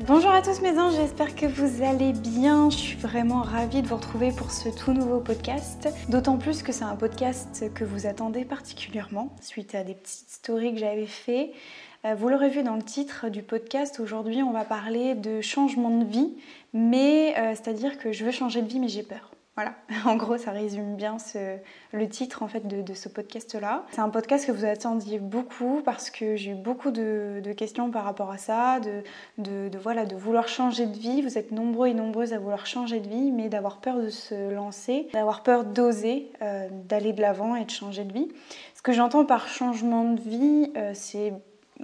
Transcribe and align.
Bonjour 0.00 0.32
à 0.32 0.42
tous 0.42 0.60
mes 0.60 0.76
anges, 0.76 0.96
j'espère 0.96 1.36
que 1.36 1.46
vous 1.46 1.84
allez 1.84 2.12
bien. 2.12 2.68
Je 2.68 2.76
suis 2.76 2.96
vraiment 2.96 3.42
ravie 3.42 3.80
de 3.80 3.86
vous 3.86 3.94
retrouver 3.94 4.32
pour 4.32 4.50
ce 4.50 4.68
tout 4.68 4.92
nouveau 4.92 5.20
podcast. 5.20 5.88
D'autant 6.08 6.36
plus 6.36 6.64
que 6.64 6.72
c'est 6.72 6.82
un 6.82 6.96
podcast 6.96 7.72
que 7.74 7.84
vous 7.84 8.04
attendez 8.06 8.44
particulièrement 8.44 9.32
suite 9.40 9.76
à 9.76 9.84
des 9.84 9.94
petites 9.94 10.28
stories 10.28 10.74
que 10.74 10.80
j'avais 10.80 11.06
fait. 11.06 11.52
Euh, 12.04 12.16
vous 12.16 12.28
l'aurez 12.28 12.50
vu 12.50 12.64
dans 12.64 12.74
le 12.74 12.82
titre 12.82 13.28
du 13.28 13.44
podcast, 13.44 14.00
aujourd'hui 14.00 14.42
on 14.42 14.52
va 14.52 14.64
parler 14.64 15.14
de 15.14 15.40
changement 15.40 15.96
de 15.96 16.04
vie, 16.04 16.34
mais 16.72 17.34
euh, 17.38 17.50
c'est-à-dire 17.54 17.96
que 17.96 18.10
je 18.10 18.24
veux 18.24 18.32
changer 18.32 18.62
de 18.62 18.68
vie 18.68 18.80
mais 18.80 18.88
j'ai 18.88 19.04
peur. 19.04 19.33
Voilà, 19.56 19.74
en 20.04 20.16
gros, 20.16 20.36
ça 20.36 20.50
résume 20.50 20.96
bien 20.96 21.16
le 21.92 22.08
titre 22.08 22.42
en 22.42 22.48
fait 22.48 22.66
de, 22.66 22.94
ce 22.94 23.08
podcast-là. 23.08 23.84
C'est 23.92 24.00
un 24.00 24.08
podcast 24.08 24.46
que 24.46 24.52
vous 24.52 24.64
attendiez 24.64 25.18
beaucoup 25.20 25.80
parce 25.84 26.10
que 26.10 26.34
j'ai 26.34 26.52
eu 26.52 26.54
beaucoup 26.54 26.90
de, 26.90 27.40
questions 27.56 27.90
par 27.90 28.04
rapport 28.04 28.30
à 28.30 28.38
ça, 28.38 28.80
de, 29.38 29.70
voilà, 29.78 30.06
de 30.06 30.16
vouloir 30.16 30.48
changer 30.48 30.86
de 30.86 30.98
vie. 30.98 31.22
Vous 31.22 31.38
êtes 31.38 31.52
nombreux 31.52 31.88
et 31.88 31.94
nombreuses 31.94 32.32
à 32.32 32.38
vouloir 32.38 32.66
changer 32.66 32.98
de 32.98 33.08
vie, 33.08 33.30
mais 33.30 33.48
d'avoir 33.48 33.80
peur 33.80 33.98
de 33.98 34.08
se 34.08 34.52
lancer, 34.52 35.08
d'avoir 35.12 35.42
peur 35.42 35.64
d'oser, 35.64 36.32
euh, 36.42 36.68
d'aller 36.88 37.12
de 37.12 37.20
l'avant 37.20 37.54
et 37.54 37.64
de 37.64 37.70
changer 37.70 38.04
de 38.04 38.12
vie. 38.12 38.28
Ce 38.74 38.82
que 38.82 38.92
j'entends 38.92 39.24
par 39.24 39.46
changement 39.46 40.04
de 40.04 40.20
vie, 40.20 40.72
euh, 40.76 40.90
c'est 40.94 41.32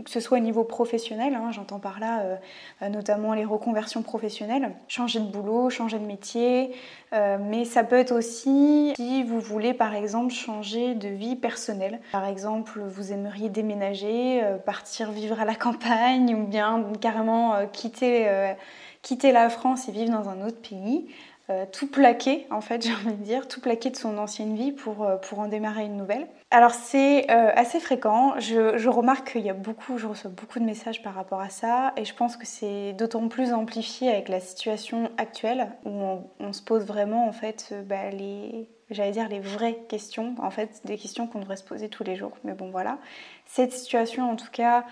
que 0.04 0.10
ce 0.10 0.20
soit 0.20 0.38
au 0.38 0.40
niveau 0.40 0.62
professionnel, 0.62 1.34
hein, 1.34 1.50
j'entends 1.50 1.80
par 1.80 1.98
là 1.98 2.20
euh, 2.20 2.36
euh, 2.82 2.88
notamment 2.88 3.34
les 3.34 3.44
reconversions 3.44 4.02
professionnelles, 4.02 4.72
changer 4.86 5.18
de 5.18 5.26
boulot, 5.26 5.68
changer 5.68 5.98
de 5.98 6.06
métier, 6.06 6.72
euh, 7.12 7.38
mais 7.40 7.64
ça 7.64 7.82
peut 7.82 7.96
être 7.96 8.12
aussi 8.12 8.92
si 8.94 9.24
vous 9.24 9.40
voulez 9.40 9.74
par 9.74 9.94
exemple 9.94 10.32
changer 10.32 10.94
de 10.94 11.08
vie 11.08 11.34
personnelle. 11.34 12.00
Par 12.12 12.24
exemple, 12.24 12.80
vous 12.80 13.12
aimeriez 13.12 13.48
déménager, 13.48 14.42
partir 14.64 15.10
vivre 15.10 15.40
à 15.40 15.44
la 15.44 15.56
campagne 15.56 16.34
ou 16.36 16.46
bien 16.46 16.84
carrément 17.00 17.66
quitter, 17.72 18.54
quitter 19.02 19.32
la 19.32 19.50
France 19.50 19.88
et 19.88 19.92
vivre 19.92 20.12
dans 20.12 20.28
un 20.28 20.46
autre 20.46 20.60
pays. 20.60 21.08
Euh, 21.50 21.66
tout 21.70 21.88
plaquer, 21.88 22.46
en 22.50 22.60
fait, 22.60 22.82
j'ai 22.86 22.92
envie 22.92 23.16
de 23.16 23.22
dire, 23.22 23.48
tout 23.48 23.60
plaquer 23.60 23.90
de 23.90 23.96
son 23.96 24.18
ancienne 24.18 24.54
vie 24.54 24.72
pour, 24.72 25.04
euh, 25.04 25.16
en 25.36 25.48
démarrer 25.48 25.84
une 25.84 25.96
nouvelle. 25.96 26.28
Alors 26.50 26.72
c'est 26.72 27.30
euh, 27.30 27.50
assez 27.54 27.78
fréquent, 27.78 28.34
je, 28.38 28.88
remarque 28.88 29.32
qu'il 29.32 29.42
y 29.42 29.50
a 29.50 29.54
beaucoup, 29.54 29.98
je 29.98 30.06
reçois 30.06 30.30
beaucoup 30.30 30.58
de 30.58 30.64
messages 30.64 31.02
par 31.02 31.14
rapport 31.14 31.40
à 31.40 31.48
ça, 31.48 31.92
et 31.96 32.04
je 32.04 32.14
pense 32.14 32.36
que 32.36 32.46
c'est 32.46 32.92
d'autant 32.92 33.28
plus 33.28 33.52
amplifié 33.52 34.10
avec 34.10 34.28
la 34.28 34.40
situation 34.40 35.10
actuelle, 35.16 35.68
où 35.84 35.90
on, 36.40 36.52
se 36.52 36.62
pose 36.62 36.84
vraiment, 36.84 37.28
en 37.28 37.32
fait, 37.32 37.72
bah, 37.86 38.10
les, 38.10 38.68
j'allais 38.90 39.12
dire 39.12 39.28
les 39.28 39.40
vraies 39.40 39.78
questions, 39.88 40.34
en 40.38 40.50
fait, 40.50 40.80
des 40.84 40.96
questions 40.96 41.26
qu'on 41.26 41.40
devrait 41.40 41.56
se 41.56 41.64
poser 41.64 41.88
tous 41.88 42.04
les 42.04 42.16
jours. 42.16 42.32
Mais 42.44 42.52
bon, 42.52 42.70
voilà. 42.70 42.98
Cette 43.46 43.72
situation, 43.72 44.28
en 44.28 44.36
tout 44.36 44.50
cas, 44.50 44.84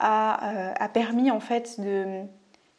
a, 0.00 0.74
a 0.78 0.88
permis, 0.88 1.30
en 1.30 1.40
fait, 1.40 1.80
de 1.80 2.26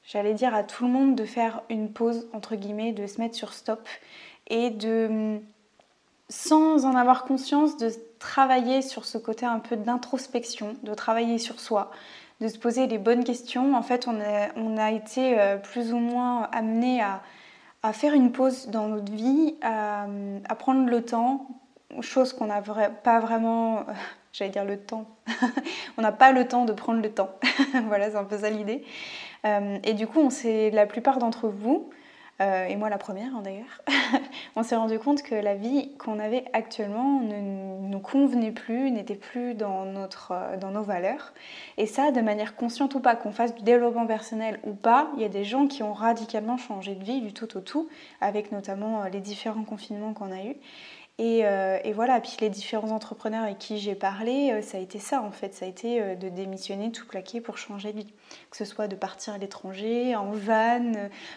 j'allais 0.08 0.34
dire 0.34 0.54
à 0.54 0.64
tout 0.64 0.86
le 0.86 0.92
monde 0.92 1.16
de 1.16 1.26
faire 1.26 1.62
une 1.70 1.92
pause, 1.92 2.28
entre 2.34 2.56
guillemets, 2.56 2.92
de 2.92 3.08
se 3.08 3.20
mettre 3.20 3.36
sur 3.36 3.54
stop 3.54 3.88
et 4.48 4.70
de, 4.70 5.40
sans 6.30 6.86
en 6.86 6.96
avoir 6.96 7.26
conscience, 7.26 7.78
de 7.78 7.92
travailler 8.20 8.82
sur 8.82 9.06
ce 9.06 9.18
côté 9.18 9.46
un 9.46 9.60
peu 9.60 9.76
d'introspection, 9.76 10.76
de 10.84 10.94
travailler 10.94 11.38
sur 11.38 11.60
soi, 11.60 11.92
de 12.42 12.48
se 12.48 12.58
poser 12.58 12.88
les 12.88 12.98
bonnes 12.98 13.24
questions. 13.24 13.76
En 13.76 13.82
fait, 13.82 14.08
on 14.08 14.78
a, 14.78 14.92
été 14.92 15.40
euh, 15.40 15.58
plus 15.58 15.94
ou 15.94 15.98
moins 15.98 16.44
amené 16.52 17.02
à, 17.02 17.22
à, 17.84 17.94
faire 17.94 18.14
une 18.14 18.32
pause 18.32 18.68
dans 18.68 18.88
notre 18.88 19.12
vie, 19.12 19.56
à, 19.62 20.08
prendre 20.58 20.90
le 20.90 21.04
temps, 21.04 21.48
chose 22.02 22.34
qu'on 22.34 22.48
n'a 22.48 22.62
pas 22.62 23.20
vraiment, 23.20 23.86
j'allais 24.34 24.52
dire 24.52 24.66
le 24.66 24.78
temps, 24.78 25.06
on 25.98 26.02
n'a 26.02 26.12
pas 26.12 26.32
le 26.32 26.48
temps 26.48 26.66
de 26.66 26.74
prendre 26.74 27.02
le 27.02 27.12
temps. 27.12 27.32
voilà, 27.88 28.12
c'est 28.12 28.18
un 28.18 28.24
peu 28.24 28.40
ça 28.40 28.50
l'idée. 28.50 28.84
Euh, 29.46 29.78
et 29.84 29.94
du 29.94 30.08
coup, 30.08 30.20
on 30.20 30.30
s'est, 30.30 30.72
la 30.72 30.86
plupart 30.86 31.20
d'entre 31.20 31.48
vous, 31.48 31.90
euh, 32.42 32.66
et 32.66 32.76
moi 32.76 32.90
la 32.90 32.98
première 32.98 33.34
hein, 33.34 33.42
d'ailleurs, 33.42 33.82
on 34.58 34.64
s'est 34.64 34.76
rendu 34.76 35.00
compte 35.00 35.22
que 35.22 35.36
la 35.36 35.56
vie 35.56 35.96
qu'on 35.98 36.20
avait 36.20 36.44
actuellement 36.52 37.22
ne 37.22 37.88
nous 37.88 38.00
convenait 38.00 38.52
plus, 38.52 38.92
n'était 38.92 39.16
plus 39.16 39.54
dans, 39.54 39.86
notre, 39.86 40.34
euh, 40.34 40.58
dans 40.58 40.72
nos 40.72 40.84
valeurs. 40.84 41.34
Et 41.78 41.86
ça, 41.86 42.12
de 42.12 42.20
manière 42.20 42.58
consciente 42.58 42.94
ou 42.96 43.00
pas, 43.00 43.16
qu'on 43.16 43.32
fasse 43.32 43.56
du 43.56 43.64
développement 43.64 44.06
personnel 44.06 44.60
ou 44.66 44.74
pas, 44.74 45.12
il 45.16 45.22
y 45.22 45.26
a 45.26 45.30
des 45.30 45.46
gens 45.46 45.68
qui 45.68 45.82
ont 45.82 45.94
radicalement 45.94 46.58
changé 46.58 46.96
de 46.96 47.04
vie 47.04 47.22
du 47.22 47.32
tout 47.32 47.56
au 47.56 47.62
tout, 47.62 47.88
avec 48.20 48.52
notamment 48.52 49.06
les 49.06 49.22
différents 49.22 49.64
confinements 49.64 50.14
qu'on 50.14 50.32
a 50.32 50.44
eus. 50.44 50.58
Euh, 51.22 51.78
et, 51.86 51.94
voilà, 51.94 52.20
puis 52.20 52.36
les 52.42 52.50
différents 52.50 52.92
entrepreneurs 52.92 53.44
avec 53.44 53.58
qui 53.58 53.78
j'ai 53.78 53.96
parlé, 53.96 54.52
euh, 54.52 54.62
ça 54.62 54.78
a 54.78 54.82
été 54.82 55.00
ça 55.00 55.22
en 55.22 55.32
fait, 55.32 55.54
ça 55.54 55.66
a 55.66 55.70
été 55.70 56.02
euh, 56.02 56.16
de 56.16 56.28
démissionner, 56.28 56.92
tout 56.92 57.06
plaquer 57.08 57.40
pour 57.40 57.58
changer 57.58 57.94
de 57.94 58.00
vie. 58.00 58.14
Que 58.52 58.58
ce 58.58 58.66
soit 58.66 58.90
de 58.90 58.96
partir 58.96 59.34
à 59.34 59.38
l'étranger, 59.38 60.14
en 60.16 60.32
van, 60.32 60.92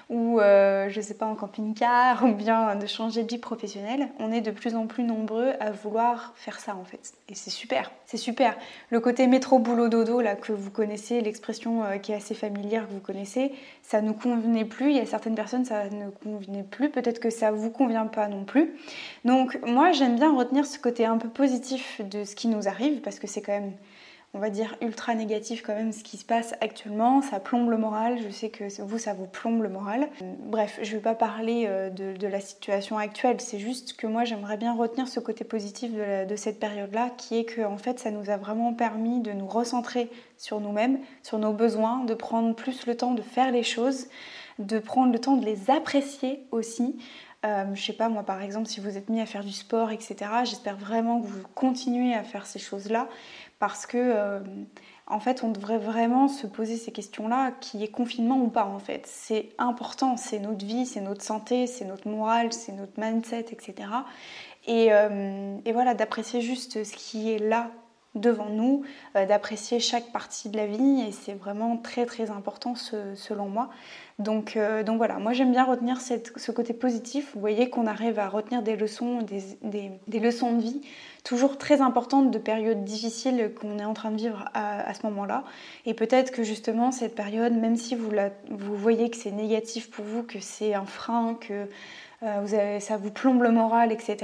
ou 0.09 0.41
je 0.41 1.00
sais 1.00 1.15
pas, 1.15 1.27
en 1.27 1.37
camping-car, 1.37 2.25
ou 2.25 2.34
bien 2.34 2.75
de 2.75 2.87
changer 2.87 3.22
de 3.22 3.28
vie 3.28 3.39
professionnelle. 3.39 4.09
On 4.19 4.33
est 4.33 4.41
de 4.41 4.50
plus 4.50 4.75
en 4.75 4.87
plus 4.87 5.05
nombreux 5.05 5.53
à 5.61 5.71
vouloir 5.71 6.33
faire 6.34 6.59
ça 6.59 6.75
en 6.75 6.84
fait. 6.84 7.12
Et 7.28 7.34
c'est 7.34 7.50
super, 7.50 7.93
c'est 8.06 8.16
super. 8.16 8.56
Le 8.91 9.00
côté 9.00 9.27
métro, 9.27 9.59
boulot, 9.59 9.89
dodo, 9.89 10.21
là 10.21 10.34
que 10.34 10.53
vous 10.53 10.71
connaissez, 10.71 11.21
l'expression 11.21 11.83
qui 12.03 12.12
est 12.12 12.16
assez 12.16 12.34
familière 12.34 12.89
que 12.89 12.95
vous 12.95 13.00
connaissez, 13.00 13.53
ça 13.83 14.00
ne 14.00 14.12
convenait 14.12 14.65
plus. 14.65 14.91
Il 14.91 14.97
y 14.97 15.00
a 15.00 15.06
certaines 15.06 15.34
personnes, 15.34 15.65
ça 15.65 15.89
ne 15.91 16.10
convenait 16.10 16.65
plus. 16.65 16.91
Peut-être 16.91 17.21
que 17.21 17.31
ça 17.31 17.53
vous 17.53 17.71
convient 17.71 18.06
pas 18.06 18.28
non 18.28 18.45
plus. 18.45 18.75
Donc, 19.25 19.59
moi, 19.69 19.93
j'aime 19.93 20.17
bien 20.17 20.34
retenir 20.34 20.67
ce 20.67 20.79
côté 20.79 21.05
un 21.05 21.19
peu 21.19 21.29
positif 21.29 22.01
de 22.01 22.25
ce 22.25 22.34
qui 22.34 22.49
nous 22.49 22.69
arrive 22.69 23.01
parce 23.01 23.19
que 23.19 23.27
c'est 23.27 23.43
quand 23.43 23.53
même, 23.53 23.73
on 24.34 24.39
va 24.39 24.51
dire, 24.51 24.77
ultra 24.83 25.15
négatif 25.15 25.62
quand 25.62 25.75
même 25.75 25.93
ce 25.93 26.03
qui 26.03 26.17
se 26.17 26.25
passe 26.25 26.55
actuellement. 26.61 27.23
Ça 27.23 27.41
plombe 27.41 27.71
le 27.71 27.77
moral. 27.77 28.19
Je 28.23 28.31
sais 28.31 28.51
que 28.51 28.65
vous, 28.83 28.99
ça 28.99 29.15
vous 29.15 29.27
plombe 29.27 29.62
le 29.62 29.69
moral. 29.69 30.09
Bref, 30.41 30.78
je 30.83 30.91
ne 30.91 30.97
vais 30.97 31.03
pas 31.03 31.15
parler 31.15 31.65
euh, 31.67 31.91
de, 31.91 32.27
la 32.27 32.41
situation 32.41 32.99
actuelle. 32.99 33.41
C'est 33.41 33.59
juste 33.59 33.97
que 33.97 34.07
moi, 34.07 34.25
j'aimerais 34.25 34.57
bien 34.57 34.75
retenir 34.75 35.09
ce 35.09 35.21
côté 35.21 35.45
positif 35.45 35.93
de, 35.93 36.37
cette 36.37 36.59
période-là 36.59 37.11
qui 37.17 37.39
est 37.39 37.45
que, 37.45 37.62
en 37.62 37.78
fait, 37.78 37.99
ça 37.99 38.11
nous 38.11 38.31
a 38.31 38.37
vraiment 38.37 38.75
permis 38.75 39.21
de 39.21 39.33
nous 39.33 39.47
recentrer 39.47 40.11
sur 40.37 40.61
nous-mêmes, 40.61 40.99
sur 41.23 41.39
nos 41.39 41.53
besoins, 41.53 42.05
de 42.05 42.15
prendre 42.15 42.55
plus 42.55 42.87
le 42.87 42.97
temps 42.97 43.12
de 43.12 43.23
faire 43.23 43.51
les 43.51 43.62
choses 43.62 44.09
de 44.59 44.78
prendre 44.78 45.12
le 45.12 45.19
temps 45.19 45.37
de 45.37 45.45
les 45.45 45.71
apprécier 45.71 46.43
aussi, 46.51 46.97
euh, 47.47 47.72
je 47.75 47.82
sais 47.82 47.93
pas, 47.93 48.09
moi 48.09 48.25
par 48.25 48.43
exemple, 48.43 48.66
si 48.66 48.81
vous 48.81 48.97
êtes 48.97 49.09
mis 49.09 49.21
à 49.21 49.26
faire 49.26 49.44
du 49.44 49.53
sport, 49.53 49.91
etc., 49.93 50.16
j'espère 50.44 50.76
vraiment 50.76 51.21
que 51.21 51.26
vous 51.26 51.43
continuez 51.54 52.15
à 52.15 52.25
faire 52.25 52.47
ces 52.47 52.59
choses-là 52.59 53.09
parce 53.59 53.87
que, 53.87 53.97
euh, 53.97 54.41
en 55.06 55.21
fait, 55.21 55.43
on 55.43 55.50
devrait 55.50 55.78
vraiment 55.78 56.28
se 56.28 56.47
poser 56.47 56.77
ces 56.77 56.93
questions-là, 56.93 57.53
qui 57.60 57.82
est 57.82 57.88
confinement 57.88 58.38
ou 58.38 58.48
pas, 58.48 58.66
en 58.66 58.78
fait. 58.78 59.06
C'est 59.06 59.51
important, 59.59 60.16
c'est 60.16 60.39
notre 60.39 60.65
vie, 60.66 60.84
c'est 60.84 61.01
notre 61.01 61.22
santé, 61.22 61.66
c'est 61.66 61.84
notre 61.84 62.09
morale, 62.09 62.53
c'est 62.53 62.72
notre 62.72 63.01
mindset, 63.01 63.47
etc. 63.53 63.89
Et, 64.66 64.89
euh, 64.92 65.57
et 65.65 65.72
voilà, 65.72 65.95
d'apprécier 65.95 66.41
juste 66.41 66.84
ce 66.84 66.92
qui 66.92 67.33
est 67.33 67.39
là 67.39 67.71
devant 68.15 68.49
nous, 68.49 68.83
euh, 69.16 69.27
d'apprécier 69.27 69.81
chaque 69.81 70.13
partie 70.13 70.49
de 70.49 70.57
la 70.57 70.66
vie 70.66 71.05
et 71.07 71.13
c'est 71.13 71.34
vraiment 71.34 71.77
très 71.77 72.07
très 72.07 72.31
important 72.31 72.75
selon 72.75 73.49
moi. 73.49 73.71
Donc, 74.19 74.57
euh, 74.57 74.83
donc 74.83 74.97
voilà, 74.97 75.19
moi 75.19 75.33
j'aime 75.33 75.53
bien 75.53 75.65
retenir 75.65 76.01
ce 76.01 76.51
côté 76.51 76.72
positif. 76.72 77.31
Vous 77.34 77.41
voyez 77.41 77.71
qu'on 77.71 77.87
arrive 77.87 78.19
à 78.19 78.28
retenir 78.28 78.63
des 78.63 78.77
leçons, 78.77 79.21
des, 79.22 80.21
leçons 80.21 80.57
de 80.57 80.63
vie 80.63 80.81
toujours 81.22 81.59
très 81.59 81.81
importantes 81.81 82.31
de 82.31 82.39
périodes 82.39 82.84
difficiles 82.84 83.53
qu'on 83.60 83.78
est 83.78 83.84
en 83.84 83.95
train 83.95 84.11
de 84.11 84.16
vivre 84.16 84.47
à, 84.54 84.93
ce 84.95 85.07
moment-là. 85.07 85.45
Et 85.84 85.95
peut-être 85.95 86.33
que 86.33 86.43
justement 86.43 86.91
cette 86.91 87.15
période, 87.15 87.53
même 87.53 87.77
si 87.77 87.95
vous, 87.95 88.11
vous 88.51 88.77
voyez 88.77 89.11
que 89.11 89.16
c'est 89.16 89.31
négatif 89.31 89.91
pour 89.91 90.04
vous, 90.04 90.22
que 90.22 90.41
c'est 90.41 90.75
un 90.75 90.87
frein, 90.87 91.34
que 91.34 91.69
euh, 92.22 92.41
vous 92.43 92.54
avez, 92.54 92.81
ça 92.81 92.97
vous 92.97 93.11
plombe 93.11 93.43
le 93.43 93.51
moral, 93.51 93.93
etc., 93.93 94.16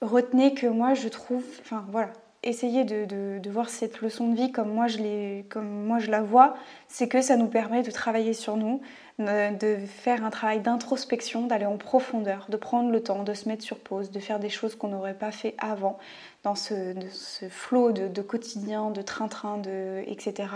retenez 0.00 0.54
que 0.54 0.66
moi 0.66 0.94
je 0.94 1.08
trouve, 1.08 1.44
enfin 1.60 1.84
voilà, 1.90 2.10
essayer 2.44 2.84
de, 2.84 3.50
voir 3.50 3.68
cette 3.68 4.00
leçon 4.00 4.28
de 4.28 4.36
vie 4.36 4.52
comme 4.52 4.72
moi 4.72 4.86
je, 4.86 5.42
comme 5.48 5.68
moi 5.68 5.98
je 5.98 6.10
la 6.10 6.22
vois, 6.22 6.54
c'est 6.88 7.08
que 7.08 7.20
ça 7.20 7.36
nous 7.36 7.46
permet 7.46 7.82
de 7.82 7.90
travailler 7.90 8.32
sur 8.32 8.56
nous, 8.56 8.80
de 9.18 9.76
faire 9.86 10.24
un 10.24 10.30
travail 10.30 10.60
d'introspection, 10.60 11.46
d'aller 11.46 11.66
en 11.66 11.76
profondeur, 11.76 12.46
de 12.48 12.56
prendre 12.56 12.90
le 12.90 13.02
temps, 13.02 13.22
de 13.22 13.34
se 13.34 13.48
mettre 13.48 13.62
sur 13.62 13.78
pause, 13.78 14.10
de 14.10 14.20
faire 14.20 14.38
des 14.38 14.50
choses 14.50 14.74
qu'on 14.74 14.88
n'aurait 14.88 15.14
pas 15.14 15.30
fait 15.30 15.54
avant, 15.58 15.98
dans 16.42 16.54
ce, 16.54 16.94
ce 17.12 17.48
flot 17.48 17.92
de, 17.92 18.22
quotidien, 18.22 18.90
de 18.90 19.02
train-train, 19.02 19.62
etc. 20.06 20.48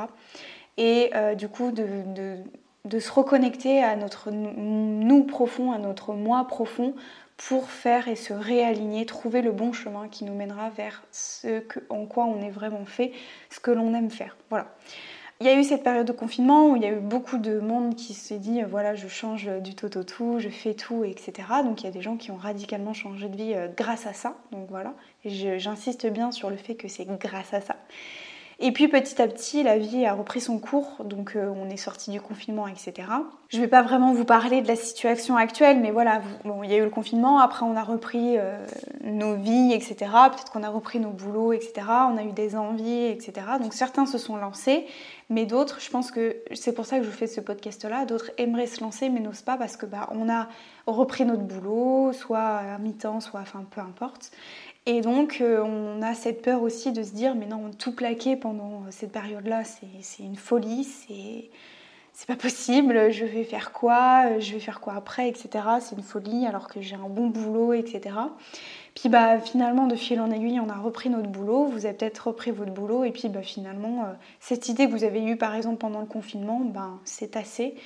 et 0.76 1.10
du 1.36 1.48
coup 1.48 1.70
de, 1.70 1.86
de, 2.84 2.98
se 2.98 3.12
reconnecter 3.12 3.82
à 3.82 3.96
notre 3.96 4.30
nous 4.30 5.24
profond, 5.24 5.72
à 5.72 5.78
notre 5.78 6.14
moi 6.14 6.46
profond 6.46 6.94
pour 7.38 7.70
faire 7.70 8.08
et 8.08 8.16
se 8.16 8.34
réaligner, 8.34 9.06
trouver 9.06 9.40
le 9.42 9.52
bon 9.52 9.72
chemin 9.72 10.08
qui 10.08 10.24
nous 10.24 10.34
mènera 10.34 10.70
vers 10.70 11.04
ce 11.12 11.62
en 11.88 12.04
quoi 12.04 12.24
on 12.26 12.42
est 12.42 12.50
vraiment 12.50 12.84
fait, 12.84 13.12
ce 13.48 13.60
que 13.60 13.70
l'on 13.70 13.94
aime 13.94 14.10
faire. 14.10 14.36
Voilà. 14.50 14.66
Il 15.40 15.46
y 15.46 15.50
a 15.50 15.54
eu 15.56 15.62
cette 15.62 15.84
période 15.84 16.06
de 16.06 16.12
confinement 16.12 16.68
où 16.68 16.74
il 16.74 16.82
y 16.82 16.86
a 16.86 16.90
eu 16.90 16.98
beaucoup 16.98 17.38
de 17.38 17.60
monde 17.60 17.94
qui 17.94 18.12
s'est 18.12 18.40
dit 18.40 18.60
voilà 18.62 18.96
je 18.96 19.06
change 19.06 19.48
du 19.62 19.76
tout 19.76 19.96
au 19.96 20.02
tout, 20.02 20.40
je 20.40 20.48
fais 20.48 20.74
tout, 20.74 21.04
etc. 21.04 21.32
Donc 21.62 21.82
il 21.82 21.84
y 21.84 21.88
a 21.88 21.92
des 21.92 22.02
gens 22.02 22.16
qui 22.16 22.32
ont 22.32 22.36
radicalement 22.36 22.92
changé 22.92 23.28
de 23.28 23.36
vie 23.36 23.54
euh, 23.54 23.68
grâce 23.68 24.08
à 24.08 24.12
ça. 24.12 24.34
Donc 24.50 24.66
voilà, 24.68 24.94
j'insiste 25.24 26.06
bien 26.08 26.32
sur 26.32 26.50
le 26.50 26.56
fait 26.56 26.74
que 26.74 26.88
c'est 26.88 27.04
grâce 27.04 27.54
à 27.54 27.60
ça. 27.60 27.76
Et 28.60 28.72
puis 28.72 28.88
petit 28.88 29.22
à 29.22 29.28
petit, 29.28 29.62
la 29.62 29.78
vie 29.78 30.04
a 30.04 30.14
repris 30.14 30.40
son 30.40 30.58
cours, 30.58 31.04
donc 31.04 31.36
euh, 31.36 31.48
on 31.56 31.70
est 31.70 31.76
sorti 31.76 32.10
du 32.10 32.20
confinement, 32.20 32.66
etc. 32.66 33.08
Je 33.48 33.56
ne 33.56 33.62
vais 33.62 33.68
pas 33.68 33.80
vraiment 33.80 34.12
vous 34.12 34.26
parler 34.26 34.60
de 34.60 34.68
la 34.68 34.76
situation 34.76 35.34
actuelle, 35.34 35.80
mais 35.80 35.90
voilà, 35.90 36.20
bon, 36.44 36.62
il 36.62 36.70
y 36.70 36.74
a 36.74 36.76
eu 36.76 36.84
le 36.84 36.90
confinement, 36.90 37.38
après 37.38 37.64
on 37.64 37.76
a 37.76 37.82
repris 37.82 38.36
euh, 38.36 38.62
nos 39.04 39.36
vies, 39.36 39.72
etc. 39.72 39.96
Peut-être 40.30 40.52
qu'on 40.52 40.62
a 40.62 40.68
repris 40.68 41.00
nos 41.00 41.12
boulots, 41.12 41.54
etc. 41.54 41.86
On 42.12 42.18
a 42.18 42.24
eu 42.24 42.32
des 42.32 42.56
envies, 42.56 43.06
etc. 43.06 43.32
Donc 43.58 43.72
certains 43.72 44.04
se 44.04 44.18
sont 44.18 44.36
lancés, 44.36 44.86
mais 45.30 45.46
d'autres, 45.46 45.80
je 45.80 45.88
pense 45.88 46.10
que 46.10 46.36
c'est 46.52 46.74
pour 46.74 46.84
ça 46.84 46.98
que 46.98 47.04
je 47.04 47.08
vous 47.08 47.16
fais 47.16 47.26
ce 47.26 47.40
podcast-là, 47.40 48.04
d'autres 48.04 48.32
aimeraient 48.36 48.66
se 48.66 48.82
lancer 48.82 49.08
mais 49.08 49.20
n'osent 49.20 49.40
pas 49.40 49.56
parce 49.56 49.78
que 49.78 49.86
bah, 49.86 50.10
on 50.12 50.28
a 50.28 50.48
repris 50.86 51.24
notre 51.24 51.44
boulot, 51.44 52.12
soit 52.12 52.38
à 52.38 52.76
mi-temps, 52.76 53.20
soit 53.20 53.40
enfin 53.40 53.64
peu 53.70 53.80
importe. 53.80 54.30
Et 54.84 55.00
donc, 55.00 55.38
euh, 55.40 55.62
on 55.62 56.02
a 56.02 56.12
cette 56.12 56.42
peur 56.42 56.60
aussi 56.60 56.92
de 56.92 57.02
se 57.02 57.12
dire, 57.12 57.34
mais 57.34 57.46
non, 57.46 57.70
tout 57.70 57.92
plaquer 57.94 58.36
pendant 58.36 58.82
cette 58.90 59.12
période-là, 59.12 59.62
c'est 59.64 60.22
une 60.22 60.36
folie, 60.36 60.84
c'est 60.84 61.50
c'est 62.18 62.26
pas 62.26 62.34
possible, 62.34 63.12
je 63.12 63.24
vais 63.24 63.44
faire 63.44 63.70
quoi, 63.70 64.24
euh, 64.26 64.40
je 64.40 64.52
vais 64.52 64.58
faire 64.58 64.80
quoi 64.80 64.94
après, 64.94 65.28
etc. 65.28 65.64
C'est 65.80 65.94
une 65.94 66.02
folie 66.02 66.46
alors 66.46 66.66
que 66.66 66.80
j'ai 66.80 66.96
un 66.96 67.08
bon 67.08 67.28
boulot, 67.28 67.74
etc. 67.74 68.16
Puis 68.96 69.08
bah 69.08 69.38
finalement 69.38 69.86
de 69.86 69.94
fil 69.94 70.20
en 70.20 70.28
aiguille 70.32 70.58
on 70.58 70.68
a 70.68 70.74
repris 70.74 71.10
notre 71.10 71.28
boulot, 71.28 71.66
vous 71.66 71.86
avez 71.86 71.94
peut-être 71.94 72.26
repris 72.26 72.50
votre 72.50 72.72
boulot 72.72 73.04
et 73.04 73.12
puis 73.12 73.28
bah 73.28 73.42
finalement 73.42 74.06
cette 74.40 74.68
idée 74.68 74.86
que 74.86 74.90
vous 74.90 75.04
avez 75.04 75.22
eue 75.24 75.36
par 75.36 75.54
exemple 75.54 75.76
pendant 75.76 76.00
le 76.00 76.06
confinement, 76.06 76.58
ben 76.58 76.98
c'est 77.04 77.36
assez 77.36 77.76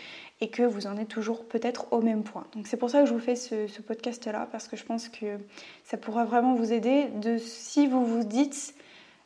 et 0.40 0.49
que 0.49 0.62
vous 0.62 0.87
en 0.87 0.96
êtes 0.96 1.08
toujours 1.08 1.44
peut-être 1.44 1.93
au 1.93 2.00
même 2.00 2.23
point. 2.23 2.46
Donc 2.56 2.67
c'est 2.67 2.79
pour 2.79 2.88
ça 2.88 3.02
que 3.02 3.06
je 3.06 3.12
vous 3.12 3.20
fais 3.20 3.37
ce, 3.37 3.82
podcast-là, 3.82 4.49
parce 4.50 4.67
que 4.67 4.79
je 4.79 4.84
pense 4.84 5.11
que 5.11 5.38
ça 5.84 5.99
pourra 5.99 6.25
vraiment 6.25 6.55
vous 6.55 6.73
aider 6.73 7.08
de 7.20 7.37
si 7.37 7.87
vous 7.87 8.06
vous 8.06 8.25
dites 8.25 8.75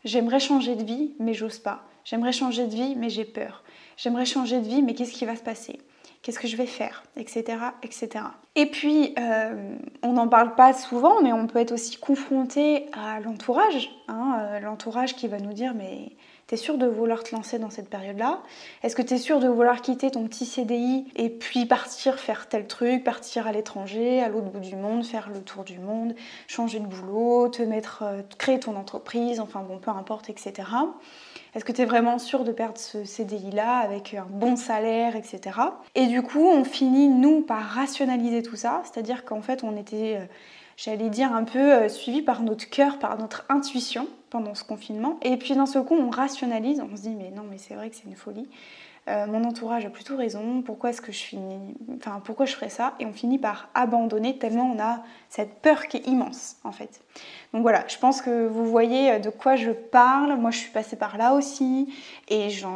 j'aimerais 0.06 0.40
changer 0.40 0.74
de 0.74 0.84
vie 0.84 1.14
mais 1.18 1.34
j'ose 1.34 1.58
pas, 1.58 1.82
j'aimerais 2.04 2.32
changer 2.32 2.66
de 2.66 2.74
vie 2.74 2.94
mais 2.96 3.10
j'ai 3.10 3.26
peur, 3.26 3.62
j'aimerais 3.98 4.24
changer 4.24 4.60
de 4.60 4.66
vie 4.66 4.82
mais 4.82 4.94
qu'est-ce 4.94 5.12
qui 5.12 5.26
va 5.26 5.36
se 5.36 5.42
passer? 5.42 5.78
Qu'est-ce 6.22 6.40
que 6.40 6.48
je 6.48 6.56
vais 6.56 6.66
faire? 6.66 7.04
Etc. 7.16 7.44
etc. 7.84 8.24
Et 8.56 8.66
puis, 8.66 9.14
euh, 9.16 9.76
on 10.02 10.14
n'en 10.14 10.26
parle 10.26 10.56
pas 10.56 10.72
souvent, 10.72 11.22
mais 11.22 11.32
on 11.32 11.46
peut 11.46 11.60
être 11.60 11.70
aussi 11.70 11.98
confronté 11.98 12.86
à 12.92 13.20
l'entourage. 13.20 13.90
Hein, 14.08 14.38
euh, 14.40 14.58
l'entourage 14.58 15.14
qui 15.14 15.28
va 15.28 15.38
nous 15.38 15.52
dire 15.52 15.72
mais 15.74 16.16
T'es 16.46 16.56
sûr 16.56 16.78
de 16.78 16.86
vouloir 16.86 17.24
te 17.24 17.34
lancer 17.34 17.58
dans 17.58 17.70
cette 17.70 17.90
période-là? 17.90 18.40
Est-ce 18.84 18.94
que 18.94 19.02
t'es 19.02 19.18
sûr 19.18 19.40
de 19.40 19.48
vouloir 19.48 19.82
quitter 19.82 20.12
ton 20.12 20.28
petit 20.28 20.46
CDI 20.46 21.04
et 21.16 21.28
puis 21.28 21.66
partir 21.66 22.20
faire 22.20 22.48
tel 22.48 22.68
truc, 22.68 23.02
partir 23.02 23.48
à 23.48 23.52
l'étranger, 23.52 24.22
à 24.22 24.28
l'autre 24.28 24.50
bout 24.50 24.60
du 24.60 24.76
monde, 24.76 25.04
faire 25.04 25.28
le 25.28 25.42
tour 25.42 25.64
du 25.64 25.80
monde, 25.80 26.14
changer 26.46 26.78
de 26.78 26.86
boulot, 26.86 27.48
te 27.48 27.62
mettre, 27.62 28.04
euh, 28.04 28.22
créer 28.38 28.60
ton 28.60 28.76
entreprise, 28.76 29.40
enfin 29.40 29.62
bon, 29.62 29.78
peu 29.78 29.90
importe, 29.90 30.30
etc. 30.30 30.68
Est-ce 31.56 31.64
que 31.64 31.72
tu 31.72 31.80
es 31.80 31.86
vraiment 31.86 32.18
sûr 32.18 32.44
de 32.44 32.52
perdre 32.52 32.76
ce 32.76 33.04
CDI-là 33.04 33.78
avec 33.78 34.12
un 34.12 34.26
bon 34.28 34.56
salaire, 34.56 35.16
etc. 35.16 35.58
Et 35.94 36.06
du 36.06 36.20
coup, 36.20 36.46
on 36.46 36.64
finit, 36.64 37.08
nous, 37.08 37.40
par 37.40 37.62
rationaliser 37.62 38.42
tout 38.42 38.56
ça, 38.56 38.82
c'est-à-dire 38.84 39.24
qu'en 39.24 39.40
fait, 39.40 39.64
on 39.64 39.74
était 39.74 40.18
euh, 40.20 40.26
j'allais 40.76 41.08
dire, 41.08 41.32
un 41.32 41.44
peu 41.44 41.58
euh, 41.58 41.88
suivi 41.88 42.22
par 42.22 42.42
notre 42.42 42.68
cœur, 42.68 42.98
par 42.98 43.18
notre 43.18 43.44
intuition 43.48 44.06
pendant 44.30 44.54
ce 44.54 44.64
confinement. 44.64 45.18
Et 45.22 45.36
puis 45.36 45.54
d'un 45.54 45.66
seul 45.66 45.84
coup, 45.84 45.94
on 45.94 46.10
rationalise, 46.10 46.80
on 46.80 46.94
se 46.96 47.02
dit, 47.02 47.14
mais 47.14 47.30
non, 47.30 47.44
mais 47.48 47.58
c'est 47.58 47.74
vrai 47.74 47.88
que 47.90 47.96
c'est 47.96 48.04
une 48.06 48.16
folie. 48.16 48.48
Euh, 49.08 49.26
mon 49.26 49.44
entourage 49.44 49.86
a 49.86 49.90
plutôt 49.90 50.16
raison, 50.16 50.62
pourquoi 50.62 50.90
est-ce 50.90 51.00
que 51.00 51.12
je 51.12 51.22
finis, 51.22 51.74
enfin 51.96 52.20
pourquoi 52.24 52.44
je 52.44 52.54
ferais 52.54 52.70
ça? 52.70 52.94
Et 52.98 53.06
on 53.06 53.12
finit 53.12 53.38
par 53.38 53.68
abandonner 53.72 54.36
tellement 54.36 54.72
on 54.74 54.80
a 54.80 55.04
cette 55.28 55.60
peur 55.60 55.86
qui 55.86 55.98
est 55.98 56.08
immense 56.08 56.56
en 56.64 56.72
fait. 56.72 57.02
Donc 57.52 57.62
voilà, 57.62 57.84
je 57.86 57.98
pense 57.98 58.20
que 58.20 58.48
vous 58.48 58.66
voyez 58.66 59.12
euh, 59.12 59.18
de 59.20 59.30
quoi 59.30 59.54
je 59.54 59.70
parle. 59.70 60.36
Moi 60.36 60.50
je 60.50 60.58
suis 60.58 60.72
passée 60.72 60.96
par 60.96 61.18
là 61.18 61.34
aussi 61.34 61.94
et 62.28 62.50
je, 62.50 62.66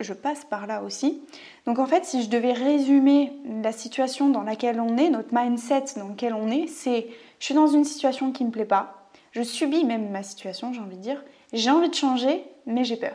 je 0.00 0.12
passe 0.12 0.44
par 0.44 0.66
là 0.66 0.82
aussi. 0.82 1.22
Donc 1.64 1.78
en 1.78 1.86
fait, 1.86 2.04
si 2.04 2.22
je 2.22 2.28
devais 2.28 2.52
résumer 2.52 3.32
la 3.62 3.72
situation 3.72 4.28
dans 4.28 4.42
laquelle 4.42 4.80
on 4.80 4.98
est, 4.98 5.08
notre 5.08 5.32
mindset 5.32 5.84
dans 5.96 6.08
lequel 6.08 6.34
on 6.34 6.50
est, 6.50 6.66
c'est 6.66 7.06
je 7.38 7.44
suis 7.46 7.54
dans 7.54 7.68
une 7.68 7.84
situation 7.84 8.32
qui 8.32 8.42
ne 8.44 8.48
me 8.48 8.52
plaît 8.52 8.66
pas, 8.66 9.08
je 9.32 9.42
subis 9.42 9.84
même 9.84 10.10
ma 10.10 10.22
situation, 10.22 10.74
j'ai 10.74 10.80
envie 10.80 10.96
de 10.96 11.02
dire, 11.02 11.24
j'ai 11.54 11.70
envie 11.70 11.88
de 11.88 11.94
changer, 11.94 12.44
mais 12.66 12.84
j'ai 12.84 12.96
peur. 12.96 13.14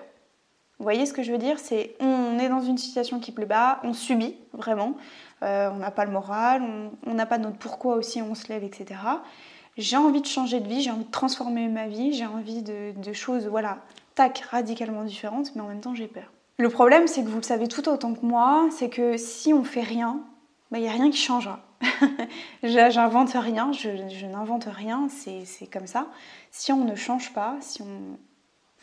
Vous 0.80 0.84
voyez 0.84 1.06
ce 1.06 1.14
que 1.14 1.24
je 1.24 1.32
veux 1.32 1.38
dire? 1.38 1.58
C'est 1.60 1.96
on 2.00 2.38
est 2.40 2.50
dans 2.50 2.62
une 2.62 2.78
situation 2.78 3.20
qui 3.20 3.32
plaît 3.32 3.46
pas, 3.46 3.80
on 3.84 3.94
subit 3.94 4.36
vraiment, 4.54 4.96
euh, 5.44 5.70
on 5.72 5.78
n'a 5.78 5.92
pas 5.92 6.06
le 6.06 6.12
moral, 6.12 6.64
on 7.06 7.14
n'a 7.14 7.26
pas 7.26 7.38
notre 7.38 7.58
pourquoi 7.58 7.96
aussi, 7.96 8.22
on 8.22 8.36
se 8.36 8.48
lève, 8.50 8.64
etc. 8.64 9.00
J'ai 9.78 9.98
envie 9.98 10.22
de 10.22 10.28
changer 10.28 10.60
de 10.60 10.68
vie, 10.68 10.82
j'ai 10.82 10.92
envie 10.92 11.06
de 11.06 11.12
transformer 11.12 11.68
ma 11.68 11.88
vie, 11.88 12.14
j'ai 12.14 12.26
envie 12.26 12.62
de, 12.62 12.94
de 12.96 13.14
choses, 13.14 13.48
voilà, 13.48 13.80
tac, 14.16 14.40
radicalement 14.50 15.04
différentes, 15.04 15.56
mais 15.56 15.62
en 15.62 15.68
même 15.68 15.82
temps 15.82 15.96
j'ai 15.96 16.08
peur. 16.08 16.32
Le 16.58 16.70
problème, 16.70 17.08
c'est 17.08 17.22
que 17.24 17.28
vous 17.28 17.38
le 17.38 17.44
savez 17.44 17.68
tout 17.68 17.88
autant 17.90 18.14
que 18.14 18.26
moi, 18.26 18.68
c'est 18.72 18.90
que 18.90 19.18
si 19.18 19.54
on 19.54 19.66
fait 19.66 19.82
rien, 19.82 20.22
il 20.72 20.76
bah, 20.76 20.80
n'y 20.80 20.88
a 20.88 20.92
rien 20.92 21.10
qui 21.10 21.18
changera. 21.18 21.60
J'invente 22.64 23.34
rien, 23.34 23.72
je, 23.74 24.26
n'invente 24.26 24.68
rien, 24.72 25.08
c'est 25.10 25.68
comme 25.68 25.88
ça. 25.88 26.08
Si 26.52 26.72
on 26.72 26.86
ne 26.86 26.96
change 26.96 27.34
pas, 27.34 27.58
si 27.60 27.82
on, 27.82 28.18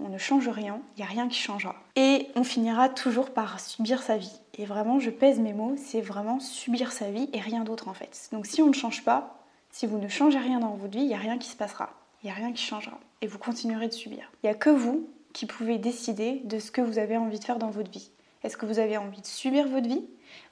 on 0.01 0.09
ne 0.09 0.19
change 0.19 0.49
rien, 0.49 0.81
il 0.97 1.01
n'y 1.01 1.05
a 1.05 1.11
rien 1.11 1.29
qui 1.29 1.39
changera. 1.39 1.77
Et 1.97 2.29
on 2.35 2.45
finira 2.45 2.89
toujours 2.89 3.31
par 3.31 3.61
subir 3.61 4.03
sa 4.03 4.17
vie. 4.17 4.41
Et 4.55 4.65
vraiment, 4.65 4.99
je 4.99 5.11
pèse 5.11 5.39
mes 5.39 5.53
mots, 5.53 5.75
c'est 5.77 6.01
vraiment 6.01 6.41
subir 6.41 6.93
sa 6.93 7.11
vie 7.11 7.29
et 7.33 7.41
rien 7.41 7.65
d'autre 7.65 7.89
en 7.89 7.95
fait. 7.95 8.29
Donc 8.33 8.47
si 8.47 8.63
on 8.63 8.69
ne 8.69 8.75
change 8.75 9.05
pas, 9.05 9.39
si 9.71 9.87
vous 9.87 9.99
ne 9.99 10.09
changez 10.09 10.39
rien 10.39 10.61
dans 10.61 10.75
votre 10.75 10.93
vie, 10.93 11.03
il 11.03 11.09
n'y 11.09 11.15
a 11.15 11.19
rien 11.19 11.39
qui 11.39 11.49
se 11.49 11.57
passera. 11.57 11.91
Il 12.23 12.27
n'y 12.27 12.33
a 12.33 12.35
rien 12.35 12.53
qui 12.53 12.63
changera. 12.63 12.99
Et 13.21 13.27
vous 13.27 13.39
continuerez 13.39 13.89
de 13.89 13.93
subir. 13.93 14.31
Il 14.43 14.47
n'y 14.47 14.51
a 14.51 14.55
que 14.55 14.71
vous 14.71 15.09
qui 15.33 15.47
pouvez 15.47 15.79
décider 15.79 16.43
de 16.45 16.59
ce 16.59 16.71
que 16.71 16.81
vous 16.81 16.99
avez 16.99 17.17
envie 17.17 17.39
de 17.39 17.45
faire 17.45 17.59
dans 17.59 17.71
votre 17.71 17.91
vie. 17.91 18.11
Est-ce 18.45 18.57
que 18.57 18.67
vous 18.67 18.79
avez 18.79 18.97
envie 18.97 19.21
de 19.21 19.27
subir 19.27 19.69
votre 19.69 19.89
vie 19.89 20.05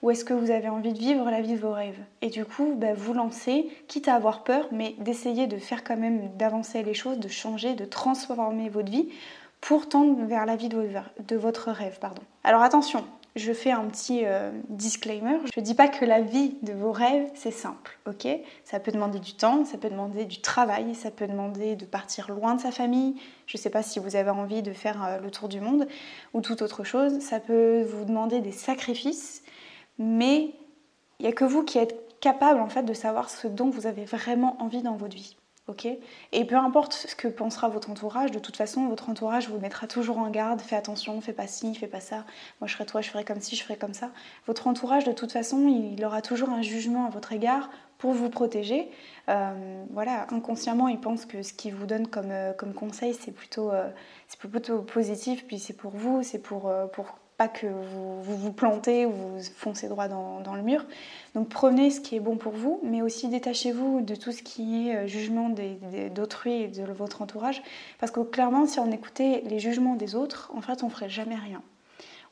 ou 0.02 0.10
est-ce 0.10 0.24
que 0.24 0.34
vous 0.34 0.50
avez 0.50 0.68
envie 0.68 0.92
de 0.92 0.98
vivre 0.98 1.30
la 1.30 1.40
vie 1.40 1.54
de 1.54 1.58
vos 1.58 1.72
rêves? 1.72 1.98
Et 2.22 2.28
du 2.28 2.44
coup, 2.44 2.74
bah, 2.76 2.94
vous 2.94 3.12
lancez, 3.12 3.68
quitte 3.88 4.08
à 4.08 4.14
avoir 4.14 4.44
peur, 4.44 4.68
mais 4.72 4.94
d'essayer 4.98 5.46
de 5.46 5.58
faire 5.58 5.84
quand 5.84 5.96
même, 5.96 6.30
d'avancer 6.36 6.82
les 6.82 6.94
choses, 6.94 7.18
de 7.18 7.28
changer, 7.28 7.74
de 7.74 7.84
transformer 7.84 8.68
votre 8.68 8.90
vie 8.90 9.08
pour 9.60 9.88
tendre 9.88 10.24
vers 10.24 10.46
la 10.46 10.56
vie 10.56 10.68
de, 10.68 11.36
votre 11.36 11.70
rêve. 11.70 11.98
Pardon. 12.00 12.22
Alors 12.44 12.62
attention, 12.62 13.04
je 13.36 13.52
fais 13.52 13.70
un 13.70 13.84
petit 13.86 14.22
euh, 14.24 14.50
disclaimer. 14.68 15.38
Je 15.54 15.60
ne 15.60 15.64
dis 15.64 15.74
pas 15.74 15.88
que 15.88 16.04
la 16.04 16.20
vie 16.20 16.56
de 16.62 16.72
vos 16.72 16.92
rêves, 16.92 17.30
c'est 17.34 17.50
simple, 17.50 17.98
ok? 18.06 18.26
Ça 18.64 18.80
peut 18.80 18.92
demander 18.92 19.18
du 19.20 19.34
temps, 19.34 19.64
ça 19.64 19.78
peut 19.78 19.88
demander 19.88 20.24
du 20.24 20.40
travail, 20.40 20.94
ça 20.94 21.10
peut 21.10 21.26
demander 21.26 21.76
de 21.76 21.84
partir 21.84 22.30
loin 22.30 22.54
de 22.54 22.60
sa 22.60 22.72
famille. 22.72 23.14
Je 23.46 23.56
ne 23.56 23.60
sais 23.60 23.70
pas 23.70 23.82
si 23.82 23.98
vous 23.98 24.16
avez 24.16 24.30
envie 24.30 24.62
de 24.62 24.72
faire 24.72 25.04
euh, 25.04 25.18
le 25.20 25.30
tour 25.30 25.48
du 25.48 25.60
monde 25.60 25.86
ou 26.34 26.40
toute 26.40 26.62
autre 26.62 26.84
chose. 26.84 27.20
Ça 27.20 27.40
peut 27.40 27.82
vous 27.82 28.04
demander 28.04 28.40
des 28.40 28.52
sacrifices, 28.52 29.42
mais 29.98 30.54
il 31.18 31.24
n'y 31.24 31.28
a 31.28 31.32
que 31.32 31.44
vous 31.44 31.62
qui 31.62 31.78
êtes 31.78 32.18
capable 32.20 32.60
en 32.60 32.68
fait 32.68 32.82
de 32.82 32.94
savoir 32.94 33.30
ce 33.30 33.46
dont 33.46 33.70
vous 33.70 33.86
avez 33.86 34.04
vraiment 34.04 34.60
envie 34.60 34.82
dans 34.82 34.96
votre 34.96 35.14
vie. 35.14 35.36
Et 36.32 36.44
peu 36.44 36.56
importe 36.56 36.92
ce 36.92 37.14
que 37.14 37.28
pensera 37.28 37.68
votre 37.68 37.90
entourage, 37.90 38.30
de 38.30 38.38
toute 38.38 38.56
façon, 38.56 38.88
votre 38.88 39.08
entourage 39.08 39.48
vous 39.48 39.58
mettra 39.58 39.86
toujours 39.86 40.18
en 40.18 40.30
garde, 40.30 40.60
fais 40.60 40.76
attention, 40.76 41.20
fais 41.20 41.32
pas 41.32 41.46
ci, 41.46 41.74
fais 41.74 41.86
pas 41.86 42.00
ça, 42.00 42.24
moi 42.60 42.68
je 42.68 42.74
serais 42.74 42.86
toi, 42.86 43.00
je 43.00 43.10
ferais 43.10 43.24
comme 43.24 43.40
ci, 43.40 43.56
je 43.56 43.62
ferais 43.62 43.76
comme 43.76 43.94
ça. 43.94 44.10
Votre 44.46 44.66
entourage, 44.66 45.04
de 45.04 45.12
toute 45.12 45.32
façon, 45.32 45.66
il 45.68 46.04
aura 46.04 46.22
toujours 46.22 46.50
un 46.50 46.62
jugement 46.62 47.06
à 47.06 47.10
votre 47.10 47.32
égard 47.32 47.70
pour 48.00 48.12
vous 48.12 48.30
protéger. 48.30 48.90
Euh, 49.28 49.84
voilà, 49.90 50.26
inconsciemment, 50.30 50.88
il 50.88 50.98
pense 50.98 51.26
que 51.26 51.42
ce 51.42 51.52
qu'il 51.52 51.74
vous 51.74 51.86
donne 51.86 52.08
comme, 52.08 52.30
euh, 52.30 52.52
conseil, 52.74 53.14
c'est 53.14 53.30
plutôt, 53.30 53.70
euh, 53.70 53.88
plutôt 54.38 54.80
positif, 54.82 55.46
puis 55.46 55.58
c'est 55.58 55.74
pour 55.74 55.92
vous, 55.92 56.22
c'est 56.22 56.38
pour, 56.38 56.72
pour 56.92 57.18
pas 57.40 57.48
que 57.48 57.66
vous, 57.66 58.22
vous, 58.22 58.52
plantez 58.52 59.06
ou 59.06 59.12
vous 59.12 59.38
foncez 59.56 59.88
droit 59.88 60.08
dans, 60.08 60.54
le 60.54 60.60
mur. 60.60 60.84
Donc 61.34 61.48
prenez 61.48 61.90
ce 61.90 61.98
qui 61.98 62.14
est 62.14 62.20
bon 62.20 62.36
pour 62.36 62.52
vous, 62.52 62.80
mais 62.82 63.00
aussi 63.00 63.28
détachez-vous 63.28 64.02
de 64.02 64.14
tout 64.14 64.30
ce 64.30 64.42
qui 64.42 64.90
est 64.90 64.96
euh, 64.96 65.06
jugement 65.06 65.48
d'autrui 66.14 66.52
et 66.52 66.68
de 66.68 66.84
votre 66.92 67.22
entourage. 67.22 67.62
Parce 67.98 68.12
que 68.12 68.20
clairement, 68.20 68.66
si 68.66 68.78
on 68.78 68.92
écoutait 68.92 69.42
les 69.46 69.58
jugements 69.58 69.94
des 69.94 70.14
autres, 70.16 70.52
en 70.54 70.60
fait, 70.60 70.82
on 70.82 70.90
ferait 70.90 71.08
jamais 71.08 71.36
rien. 71.36 71.62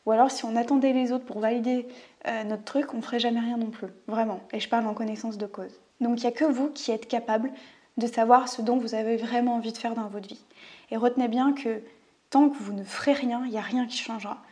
Ou 0.04 0.10
alors, 0.10 0.30
si 0.30 0.44
on 0.44 0.54
attendait 0.56 0.92
les 0.92 1.10
autres 1.10 1.24
pour 1.24 1.40
valider 1.40 1.88
euh, 2.26 2.44
notre 2.44 2.64
truc, 2.64 2.92
on 2.92 3.00
ferait 3.00 3.18
jamais 3.18 3.40
rien 3.40 3.56
non 3.56 3.70
plus. 3.70 3.88
Vraiment. 4.08 4.40
Et 4.52 4.60
je 4.60 4.68
parle 4.68 4.86
en 4.86 4.92
connaissance 4.92 5.38
de 5.38 5.46
cause. 5.46 5.72
Donc 6.02 6.18
il 6.18 6.26
n'y 6.26 6.28
a 6.28 6.32
que 6.32 6.44
vous 6.44 6.68
qui 6.68 6.90
êtes 6.90 7.08
capable 7.08 7.50
de 7.96 8.06
savoir 8.06 8.50
ce 8.50 8.60
dont 8.60 8.76
vous 8.76 8.94
avez 8.94 9.16
vraiment 9.16 9.54
envie 9.54 9.72
de 9.72 9.78
faire 9.78 9.94
dans 9.94 10.08
votre 10.08 10.28
vie. 10.28 10.44
Et 10.90 10.98
retenez 10.98 11.28
bien 11.28 11.54
que 11.54 11.80
tant 12.28 12.50
que 12.50 12.58
vous 12.58 12.74
ne 12.74 12.84
ferez 12.84 13.14
rien, 13.14 13.40
il 13.46 13.52
n'y 13.52 13.56
a 13.56 13.62
rien 13.62 13.86
qui 13.86 13.96
changera. 13.96 14.42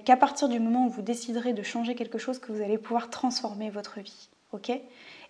Qu'à 0.00 0.16
partir 0.16 0.48
du 0.48 0.58
moment 0.60 0.86
où 0.86 0.90
vous 0.90 1.02
déciderez 1.02 1.52
de 1.52 1.62
changer 1.62 1.94
quelque 1.94 2.18
chose 2.18 2.38
que 2.38 2.52
vous 2.52 2.62
allez 2.62 2.78
pouvoir 2.78 3.10
transformer 3.10 3.70
votre 3.70 4.00
vie. 4.00 4.28
Ok? 4.52 4.70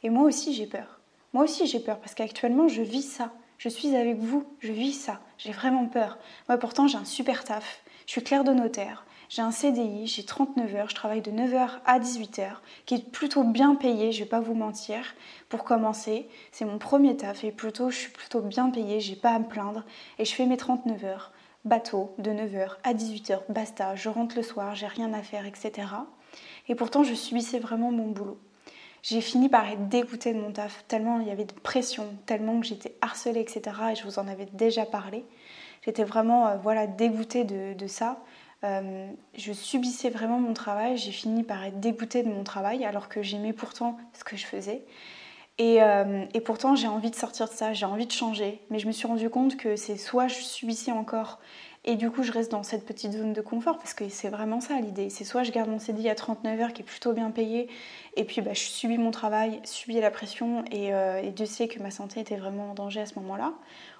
Et 0.03 0.11
moi 0.11 0.25
aussi 0.25 0.55
j'ai 0.55 0.67
peur. 0.67 1.01
Moi 1.33 1.45
aussi 1.45 1.67
j'ai 1.67 1.81
peur 1.81 1.99
parce 1.99 2.15
qu'actuellement 2.15 2.69
je 2.69 2.83
vis 2.83 3.03
ça. 3.03 3.33
Je 3.59 3.69
suis 3.69 3.95
avec 3.97 4.19
vous, 4.19 4.45
je 4.61 4.73
vis 4.73 4.93
ça. 4.93 5.21
J'ai 5.39 5.53
vraiment 5.53 5.87
peur. 5.87 6.19
Moi 6.49 6.59
pourtant 6.59 6.87
j'ai 6.87 6.99
un 6.99 7.05
super 7.05 7.45
taf. 7.45 7.83
Je 8.07 8.13
suis 8.13 8.23
claire 8.23 8.45
de 8.45 8.53
notaire. 8.53 9.05
J'ai 9.31 9.43
un 9.43 9.51
CDI, 9.51 10.07
j'ai 10.07 10.25
39 10.25 10.75
heures, 10.77 10.91
je 10.91 10.95
travaille 10.95 11.23
de 11.23 11.31
9h 11.31 11.81
à 11.87 11.99
18h, 11.99 12.57
qui 12.87 12.95
est 12.95 13.11
plutôt 13.11 13.43
bien 13.43 13.75
payé, 13.75 14.13
je 14.13 14.21
vais 14.21 14.29
pas 14.29 14.41
vous 14.41 14.55
mentir. 14.55 15.15
Pour 15.49 15.65
commencer, 15.65 16.29
c'est 16.53 16.65
mon 16.65 16.79
premier 16.79 17.17
taf 17.17 17.43
et 17.43 17.51
plutôt 17.51 17.91
je 17.91 17.97
suis 17.97 18.13
plutôt 18.13 18.43
bien 18.43 18.71
payée, 18.71 19.01
j'ai 19.01 19.17
pas 19.17 19.31
à 19.31 19.39
me 19.39 19.47
plaindre 19.47 19.85
et 20.19 20.25
je 20.25 20.35
fais 20.35 20.47
mes 20.47 20.57
39 20.57 21.05
heures. 21.05 21.33
Bateau 21.65 22.15
de 22.19 22.31
9h 22.31 22.77
à 22.83 22.93
18h, 22.93 23.41
basta, 23.49 23.95
je 23.95 24.09
rentre 24.09 24.37
le 24.37 24.43
soir, 24.43 24.75
j'ai 24.75 24.87
rien 24.87 25.13
à 25.15 25.23
faire, 25.23 25.47
etc. 25.47 25.89
Et 26.69 26.75
pourtant 26.75 27.05
je 27.05 27.15
subissais 27.15 27.59
vraiment 27.59 27.91
mon 27.91 28.09
boulot. 28.09 28.39
J'ai 29.03 29.21
fini 29.21 29.49
par 29.49 29.69
être 29.69 29.89
dégoûtée 29.89 30.33
de 30.33 30.41
mon 30.41 30.53
taf, 30.53 30.85
tellement 30.89 31.21
il 31.21 31.29
y 31.29 31.31
avait 31.31 31.45
de 31.45 31.53
pression, 31.53 32.07
tellement 32.27 32.61
que 32.61 32.67
j'étais 32.67 32.95
harcelée, 33.01 33.41
etc. 33.41 33.63
Et 33.93 33.95
je 33.97 34.05
vous 34.05 34.19
en 34.19 34.29
avais 34.29 34.47
déjà 34.53 34.87
parlé. 34.87 35.25
J'étais 35.85 36.05
vraiment 36.05 36.49
euh, 36.49 36.57
voilà, 36.57 36.87
dégoûtée 36.87 37.45
de 37.45 37.87
ça. 37.87 38.23
Euh, 38.65 39.07
je 39.37 39.53
subissais 39.53 40.09
vraiment 40.09 40.41
mon 40.41 40.55
travail, 40.55 40.97
j'ai 40.97 41.13
fini 41.13 41.43
par 41.43 41.63
être 41.65 41.81
dégoûtée 41.81 42.23
de 42.23 42.29
mon 42.29 42.45
travail 42.45 42.85
alors 42.85 43.09
que 43.09 43.23
j'aimais 43.23 43.53
pourtant 43.53 43.99
ce 44.15 44.25
que 44.25 44.37
je 44.37 44.47
faisais. 44.47 44.83
Et, 45.59 45.83
euh, 45.83 46.25
et 46.35 46.41
pourtant 46.41 46.75
j'ai 46.75 46.89
envie 46.89 47.11
de 47.11 47.15
sortir 47.15 47.49
de 47.49 47.53
ça, 47.53 47.73
j'ai 47.73 47.87
envie 47.87 48.07
de 48.07 48.13
changer, 48.13 48.61
mais 48.71 48.81
je 48.81 48.89
me 48.89 48.93
suis 48.93 49.07
rendu 49.07 49.31
compte 49.31 49.57
que 49.57 49.77
c'est 49.77 49.97
soit 49.97 50.27
je 50.27 50.41
subissais 50.41 50.91
encore 50.91 51.39
et 51.85 51.95
du 51.95 52.11
coup 52.11 52.25
je 52.25 52.33
reste 52.33 52.51
dans 52.51 52.65
cette 52.65 52.85
petite 52.85 53.13
zone 53.13 53.33
de 53.33 53.41
confort 53.41 53.79
parce 53.79 53.95
que 53.95 54.09
c'est 54.09 54.31
vraiment 54.31 54.61
ça 54.61 54.81
l'idée, 54.81 55.11
c'est 55.11 55.23
soit 55.23 55.45
je 55.45 55.53
garde 55.53 55.71
mon 55.71 55.79
CDI 55.79 56.09
à 56.09 56.17
39 56.17 56.61
heures 56.61 56.73
qui 56.73 56.83
est 56.83 56.85
plutôt 56.85 57.13
bien 57.13 57.31
payé 57.31 57.69
et 58.17 58.25
puis 58.25 58.41
bah, 58.41 58.53
je 58.53 58.63
subis 58.63 58.99
mon 58.99 59.13
travail, 59.13 59.61
subis 59.63 60.01
la 60.01 60.11
pression 60.11 60.65
et, 60.73 60.93
euh, 60.93 61.23
et 61.23 61.31
Dieu 61.31 61.47
sait 61.47 61.69
que 61.69 61.81
ma 61.81 61.93
santé 61.93 62.19
était 62.19 62.37
vraiment 62.37 62.73
en 62.73 62.75
danger 62.75 63.03
à 63.03 63.07
ce 63.07 63.15
moment-là, 63.21 63.53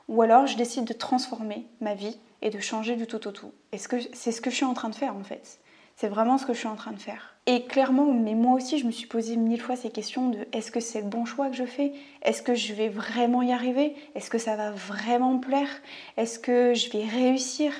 ou 0.09 0.23
alors 0.23 0.49
je 0.49 0.57
décide 0.57 0.87
de 0.87 0.93
transformer 0.93 1.67
ma 1.81 1.95
vie 1.95 2.19
et 2.43 2.51
de 2.51 2.59
changer 2.59 2.97
du 2.97 3.07
tout 3.07 3.29
au 3.29 3.31
tout. 3.31 3.53
Et 3.71 3.79
c'est 3.79 4.33
ce 4.33 4.41
que 4.41 4.51
je 4.51 4.57
suis 4.57 4.65
en 4.65 4.75
train 4.75 4.89
de 4.89 4.97
faire 4.97 5.15
en 5.15 5.23
fait. 5.23 5.61
C'est 5.95 6.09
vraiment 6.09 6.37
ce 6.37 6.47
que 6.47 6.53
je 6.53 6.59
suis 6.59 6.69
en 6.69 6.75
train 6.75 6.93
de 6.93 7.01
faire. 7.01 7.34
Et 7.47 7.65
clairement, 7.65 8.07
mais 8.07 8.35
moi 8.35 8.55
aussi, 8.55 8.79
je 8.79 8.87
me 8.87 8.91
suis 8.91 9.07
posé 9.07 9.37
mille 9.37 9.61
fois 9.61 9.77
ces 9.77 9.91
questions 9.91 10.31
de 10.31 10.47
est-ce 10.53 10.71
que 10.71 10.81
c'est 10.81 11.03
le 11.03 11.09
bon 11.09 11.27
choix 11.27 11.51
que 11.51 11.57
je 11.57 11.67
fais? 11.67 11.93
Est-ce 12.23 12.41
que 12.41 12.55
je 12.55 12.73
vais 12.73 12.89
vraiment 12.89 13.43
y 13.43 13.53
arriver? 13.53 13.95
Est-ce 14.15 14.31
que 14.31 14.39
ça 14.39 14.57
va 14.57 14.71
vraiment 14.71 15.35
me 15.35 15.41
plaire? 15.41 15.69
Est-ce 16.17 16.39
que 16.39 16.73
je 16.73 16.89
vais 16.91 17.05
réussir? 17.05 17.75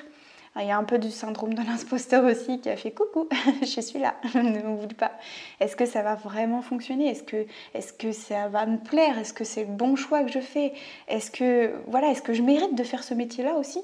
Ah, 0.53 0.63
il 0.63 0.67
y 0.67 0.71
a 0.71 0.77
un 0.77 0.83
peu 0.83 0.99
du 0.99 1.09
syndrome 1.09 1.55
de 1.55 1.63
l'imposteur 1.63 2.23
aussi 2.25 2.61
qui 2.61 2.69
a 2.69 2.77
fait 2.77 2.91
coucou, 2.91 3.27
je 3.61 3.81
suis 3.81 3.99
là, 3.99 4.15
ne 4.35 4.61
m'oublie 4.61 4.93
pas. 4.93 5.11
Est-ce 5.59 5.75
que 5.75 5.85
ça 5.85 6.03
va 6.03 6.13
vraiment 6.15 6.61
fonctionner? 6.61 7.09
Est-ce 7.09 7.23
que, 7.23 7.45
que 7.97 8.11
ça 8.11 8.47
va 8.47 8.67
me 8.67 8.77
plaire? 8.77 9.17
Est-ce 9.17 9.33
que 9.33 9.43
c'est 9.43 9.65
le 9.65 9.73
bon 9.73 9.95
choix 9.95 10.23
que 10.23 10.31
je 10.31 10.39
fais? 10.39 10.73
Est-ce 11.07 11.31
que, 11.31 11.73
voilà, 11.87 12.11
est-ce 12.11 12.21
que 12.21 12.33
je 12.33 12.43
mérite 12.43 12.75
de 12.75 12.83
faire 12.83 13.03
ce 13.03 13.15
métier-là 13.15 13.55
aussi? 13.55 13.81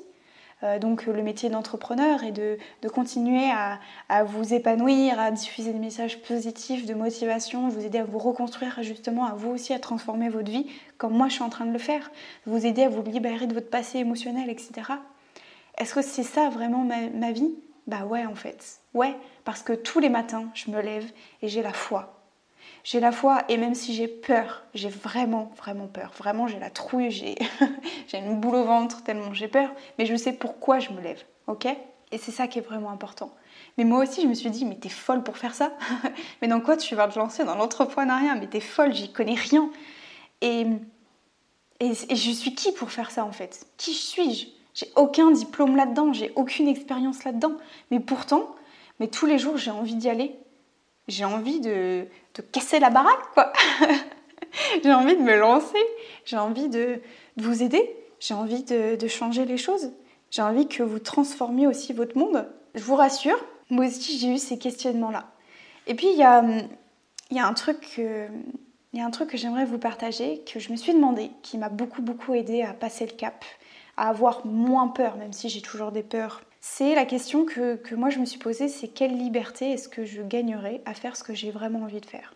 Donc 0.80 1.06
le 1.06 1.24
métier 1.24 1.50
d'entrepreneur 1.50 2.24
et 2.24 2.32
de, 2.32 2.58
continuer 2.94 3.50
à, 3.51 4.24
vous 4.24 4.53
épanouir, 4.53 5.20
à 5.20 5.32
diffuser 5.32 5.74
des 5.74 5.80
messages 5.80 6.22
positifs 6.22 6.86
de 6.86 6.94
motivation, 6.94 7.70
vous 7.70 7.86
aider 7.86 8.00
à 8.00 8.03
vous 8.03 8.20
reconstruire 8.20 8.82
justement, 8.82 9.25
à 9.25 9.34
vous 9.34 9.50
aussi 9.50 9.74
à 9.74 9.80
transformer 9.80 10.30
votre 10.30 10.51
vie 10.51 10.68
comme 10.98 11.13
moi 11.13 11.27
je 11.30 11.34
suis 11.34 11.44
en 11.44 11.50
train 11.50 11.65
de 11.65 11.74
le 11.74 11.80
faire, 11.80 12.12
vous 12.46 12.65
aider 12.65 12.84
à 12.84 12.89
vous 12.89 13.01
libérer 13.01 13.48
de 13.48 13.53
votre 13.53 13.70
passé 13.70 13.98
émotionnel, 14.00 14.50
etc. 14.50 14.72
Est-ce 15.77 15.96
que 15.96 16.01
c'est 16.01 16.24
ça 16.24 16.50
vraiment 16.50 16.84
ma, 16.84 17.10
ma 17.10 17.32
vie? 17.32 17.56
Bah 17.88 18.06
ouais 18.06 18.25
en 18.25 18.36
fait. 18.36 18.80
Ouais, 18.94 19.15
parce 19.44 19.63
que 19.63 19.74
tous 19.74 20.00
les 20.00 20.10
matins 20.10 20.46
je 20.53 20.70
me 20.70 20.80
lève 20.82 21.10
et 21.41 21.48
j'ai 21.48 21.63
la 21.63 21.74
foi 21.74 22.21
j'ai 22.83 23.00
la 23.00 23.11
foi 23.11 23.43
et 23.50 23.57
même 23.57 23.75
si 23.75 23.93
j'ai 23.93 24.07
peur, 24.07 24.63
j'ai 24.73 24.89
vraiment, 24.89 25.51
vraiment 25.57 25.88
peur. 25.88 26.11
Vraiment, 26.17 26.47
j'ai 26.47 26.59
la 26.59 26.69
trouille, 26.69 27.11
j'ai 27.11 27.35
une 28.13 28.39
boule 28.39 28.55
au 28.55 28.63
ventre 28.63 29.03
tellement 29.03 29.33
j'ai 29.33 29.47
peur, 29.47 29.71
mais 29.97 30.05
je 30.05 30.15
sais 30.15 30.33
pourquoi 30.33 30.79
je 30.79 30.91
me 30.91 31.01
lève, 31.01 31.23
ok? 31.47 31.67
Et 32.11 32.17
c'est 32.17 32.31
ça 32.31 32.47
qui 32.47 32.59
est 32.59 32.61
vraiment 32.61 32.89
important. 32.89 33.31
Mais 33.77 33.83
moi 33.83 34.00
aussi, 34.03 34.21
je 34.21 34.27
me 34.27 34.33
suis 34.33 34.50
dit, 34.50 34.65
mais 34.65 34.75
t'es 34.75 34.89
folle 34.89 35.23
pour 35.23 35.38
faire 35.38 35.53
ça? 35.53 35.71
Mais 36.41 36.50
dans 36.50 36.59
quoi 36.59 36.75
tu 36.75 36.93
vas 36.93 37.07
te 37.07 37.17
lancer? 37.17 37.45
Dans 37.45 37.55
l'entrepreneuriat? 37.55 38.35
Mais 38.35 38.47
t'es 38.47 38.59
folle, 38.59 38.93
j'y 38.93 39.13
connais 39.13 39.35
rien. 39.35 39.69
Et, 40.41 40.65
et, 41.79 41.91
et 42.09 42.15
je 42.15 42.31
suis 42.31 42.53
qui 42.53 42.73
pour 42.73 42.91
faire 42.91 43.11
ça 43.11 43.23
en 43.23 43.31
fait? 43.31 43.65
Qui 43.77 43.93
suis-je? 43.93 44.47
J'ai 44.73 44.91
aucun 44.95 45.31
diplôme 45.31 45.75
là-dedans, 45.75 46.13
j'ai 46.13 46.31
aucune 46.35 46.67
expérience 46.67 47.23
là-dedans. 47.23 47.53
Mais 47.91 48.00
pourtant, 48.00 48.55
mais 49.00 49.07
tous 49.07 49.25
les 49.25 49.38
jours, 49.38 49.57
j'ai 49.57 49.71
envie 49.71 49.95
d'y 49.95 50.09
aller 50.09 50.35
j'ai 51.08 51.25
envie 51.25 51.60
de, 51.60 52.08
casser 52.51 52.79
la 52.79 52.89
baraque, 52.89 53.34
quoi. 53.34 53.51
j'ai 54.84 54.93
envie 54.93 55.15
de 55.15 55.22
me 55.22 55.38
lancer, 55.38 55.84
j'ai 56.25 56.38
envie 56.38 56.70
de, 56.70 57.01
vous 57.38 57.63
aider, 57.63 57.96
j'ai 58.20 58.34
envie 58.34 58.63
de, 58.63 59.08
changer 59.08 59.46
les 59.46 59.58
choses, 59.58 59.91
j'ai 60.29 60.41
envie 60.41 60.67
que 60.67 60.84
vous 60.84 61.00
transformiez 61.00 61.67
aussi 61.67 61.93
votre 61.93 62.17
monde. 62.17 62.48
Je 62.75 62.84
vous 62.84 62.96
rassure, 62.96 63.38
moi 63.70 63.86
aussi 63.86 64.17
j'ai 64.17 64.34
eu 64.34 64.38
ces 64.38 64.58
questionnements-là. 64.58 65.31
Et 65.88 65.96
puis 65.96 66.08
il 66.12 66.17
y 66.17 66.24
a, 66.24 66.43
y 67.31 67.39
a 67.39 67.46
un 67.46 67.53
truc 67.53 68.00
il 68.93 69.00
y 69.00 69.01
a 69.01 69.05
un 69.05 69.12
truc 69.12 69.29
que 69.29 69.38
j'aimerais 69.38 69.65
vous 69.65 69.77
partager, 69.77 70.43
que 70.51 70.60
je 70.60 70.72
me 70.72 70.75
suis 70.75 70.93
demandé, 70.93 71.31
qui 71.43 71.58
m'a 71.58 71.70
beaucoup 71.70 72.01
beaucoup 72.01 72.34
aidé 72.34 72.62
à 72.62 72.74
passer 72.74 73.05
le 73.05 73.13
cap, 73.13 73.46
à 73.98 74.10
avoir 74.10 74.46
moins 74.46 74.89
peur, 74.89 75.15
même 75.15 75.34
si 75.34 75.48
j'ai 75.48 75.62
toujours 75.62 75.91
des 75.91 76.03
peurs 76.03 76.41
c'est 76.62 76.94
la 76.94 77.06
question 77.06 77.44
que, 77.44 77.96
moi 77.96 78.10
je 78.10 78.20
me 78.20 78.25
suis 78.25 78.39
posée, 78.39 78.68
c'est 78.68 78.88
quelle 78.88 79.18
liberté 79.18 79.72
est-ce 79.72 79.89
que 79.89 80.06
je 80.06 80.22
gagnerai 80.22 80.82
à 80.86 80.94
faire 80.94 81.18
ce 81.18 81.24
que 81.24 81.34
j'ai 81.34 81.51
vraiment 81.51 81.82
envie 81.82 82.00
de 82.00 82.06
faire? 82.06 82.36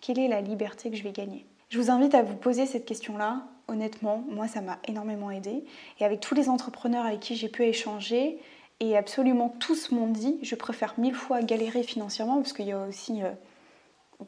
Quelle 0.00 0.18
est 0.18 0.28
la 0.28 0.40
liberté 0.40 0.90
que 0.90 0.96
je 0.96 1.02
vais 1.02 1.12
gagner? 1.12 1.44
Je 1.70 1.80
vous 1.80 1.90
invite 1.90 2.14
à 2.14 2.22
vous 2.22 2.36
poser 2.36 2.66
cette 2.66 2.84
question-là. 2.84 3.42
Honnêtement, 3.66 4.22
moi 4.28 4.46
ça 4.46 4.60
m'a 4.60 4.78
énormément 4.86 5.30
aidé. 5.30 5.64
Et 5.98 6.04
avec 6.04 6.20
tous 6.20 6.34
les 6.34 6.48
entrepreneurs 6.48 7.04
avec 7.04 7.20
qui 7.20 7.34
j'ai 7.34 7.48
pu 7.48 7.64
échanger, 7.64 8.38
et 8.80 8.96
absolument 8.96 9.48
tous 9.58 9.90
m'ont 9.90 10.08
dit, 10.08 10.38
je 10.42 10.54
préfère 10.54 10.94
mille 10.98 11.14
fois 11.14 11.42
galérer 11.42 11.82
financièrement, 11.82 12.36
parce 12.36 12.52
qu'il 12.52 12.66
y 12.66 12.72
a 12.72 12.86
aussi... 12.86 13.22
Euh, 13.22 13.30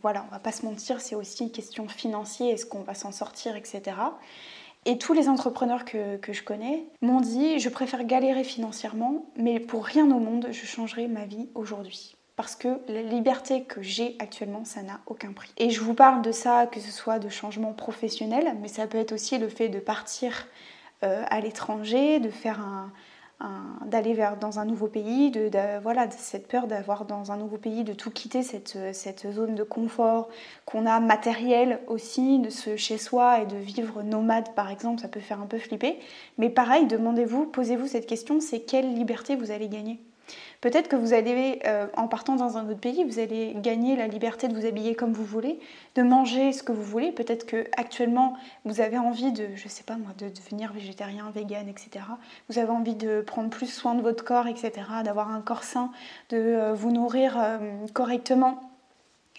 voilà, 0.03 0.25
on 0.29 0.33
va 0.33 0.41
pas 0.41 0.53
se 0.53 0.67
mentir, 0.67 1.00
c'est 1.00 1.15
aussi 1.15 1.45
une 1.45 1.53
question 1.53 1.87
financière, 1.88 2.53
est-ce 2.53 2.67
qu'on 2.67 2.83
va 2.83 2.95
s'en 2.95 3.12
sortir, 3.12 3.55
etc. 3.55 3.97
Et 4.88 4.99
tous 4.99 5.14
les 5.14 5.28
entrepreneurs 5.28 5.85
que, 5.85 6.33
je 6.33 6.43
connais 6.45 6.85
m'ont 7.02 7.21
dit 7.21 7.59
je 7.59 7.69
préfère 7.69 8.05
galérer 8.05 8.45
financièrement, 8.45 9.26
mais 9.37 9.59
pour 9.59 9.85
rien 9.85 10.07
au 10.07 10.21
monde 10.21 10.47
je 10.52 10.64
changerai 10.64 11.09
ma 11.09 11.26
vie 11.26 11.49
aujourd'hui. 11.57 12.16
Parce 12.37 12.55
que 12.55 12.78
la 12.87 13.02
liberté 13.02 13.64
que 13.64 13.83
j'ai 13.83 14.14
actuellement, 14.21 14.64
ça 14.64 14.83
n'a 14.83 15.00
aucun 15.07 15.33
prix. 15.33 15.52
Et 15.57 15.71
je 15.71 15.81
vous 15.81 15.95
parle 15.95 16.23
de 16.23 16.31
ça, 16.31 16.66
que 16.66 16.78
ce 16.78 16.93
soit 16.93 17.19
de 17.19 17.28
changement 17.28 17.73
professionnel, 17.73 18.57
mais 18.61 18.69
ça 18.69 18.87
peut 18.87 18.99
être 18.99 19.12
aussi 19.12 19.38
le 19.38 19.49
fait 19.49 19.69
de 19.69 19.81
partir 19.81 20.47
euh, 21.02 21.25
à 21.31 21.40
l'étranger, 21.40 22.21
de 22.21 22.31
faire 22.31 22.61
un, 22.61 22.93
d'aller 23.85 24.14
vers 24.14 24.37
dans 24.38 24.59
un 24.59 24.64
nouveau 24.64 24.87
pays, 24.87 25.31
de, 25.31 25.50
voilà, 25.83 26.11
cette 26.11 26.49
peur 26.49 26.66
d'avoir 26.66 27.05
dans 27.05 27.33
un 27.33 27.37
nouveau 27.37 27.59
pays, 27.59 27.85
de 27.85 27.93
tout 27.93 28.11
quitter 28.11 28.43
cette, 28.43 28.78
cette 28.93 29.31
zone 29.31 29.55
de 29.55 29.62
confort 29.62 30.28
qu'on 30.64 30.87
a 30.87 31.00
matériel 31.00 31.81
aussi, 31.87 32.38
de 32.38 32.50
ce 32.50 32.76
chez 32.76 32.99
soi 32.99 33.40
et 33.40 33.47
de 33.47 33.57
vivre 33.57 34.02
nomade 34.02 34.55
par 34.55 34.71
exemple, 34.71 35.02
ça 35.02 35.09
peut 35.09 35.21
faire 35.21 35.40
un 35.40 35.47
peu 35.47 35.59
flipper. 35.59 35.99
Mais 36.38 36.50
pareil, 36.50 36.87
demandez-vous, 36.87 37.47
posez-vous 37.47 37.87
cette 37.87 38.07
question, 38.07 38.40
c'est 38.40 38.61
quelle 38.61 38.95
liberté 38.95 39.37
vous 39.37 39.50
allez 39.50 39.69
gagner? 39.69 40.00
Peut-être 40.61 40.89
que 40.89 40.97
vous 40.97 41.13
allez, 41.13 41.61
euh, 41.67 41.87
en 41.97 42.09
partant 42.09 42.37
dans 42.37 42.57
un 42.57 42.69
autre 42.69 42.81
pays, 42.81 43.05
vous 43.05 43.19
allez 43.19 43.55
gagner 43.57 43.97
la 43.97 44.07
liberté 44.07 44.49
de 44.49 44.55
vous 44.55 44.67
habiller 44.67 44.95
comme 44.95 45.13
vous 45.13 45.25
voulez, 45.25 45.59
de 45.95 46.03
manger 46.03 46.53
ce 46.53 46.63
que 46.63 46.73
vous 46.73 46.83
voulez. 46.83 47.13
Peut-être 47.13 47.47
que 47.47 47.65
actuellement 47.77 48.37
vous 48.65 48.81
avez 48.81 48.99
envie 48.99 49.33
de, 49.33 49.49
je 49.55 49.69
sais 49.69 49.85
pas 49.85 49.97
moi, 49.97 50.13
de 50.19 50.29
devenir 50.29 50.73
végétarien, 50.73 51.31
vegan, 51.35 51.69
etc. 51.69 52.05
Vous 52.49 52.59
avez 52.59 52.71
envie 52.71 52.95
de 52.95 53.21
prendre 53.21 53.51
plus 53.51 53.73
soin 53.73 53.95
de 53.95 54.03
votre 54.03 54.25
corps, 54.25 54.47
etc. 54.47 54.73
D'avoir 55.05 55.31
un 55.31 55.41
corps 55.41 55.65
sain, 55.65 55.91
de 56.31 56.37
euh, 56.37 56.75
vous 56.75 56.91
nourrir 56.91 57.37
euh, 57.39 57.59
correctement 57.93 58.65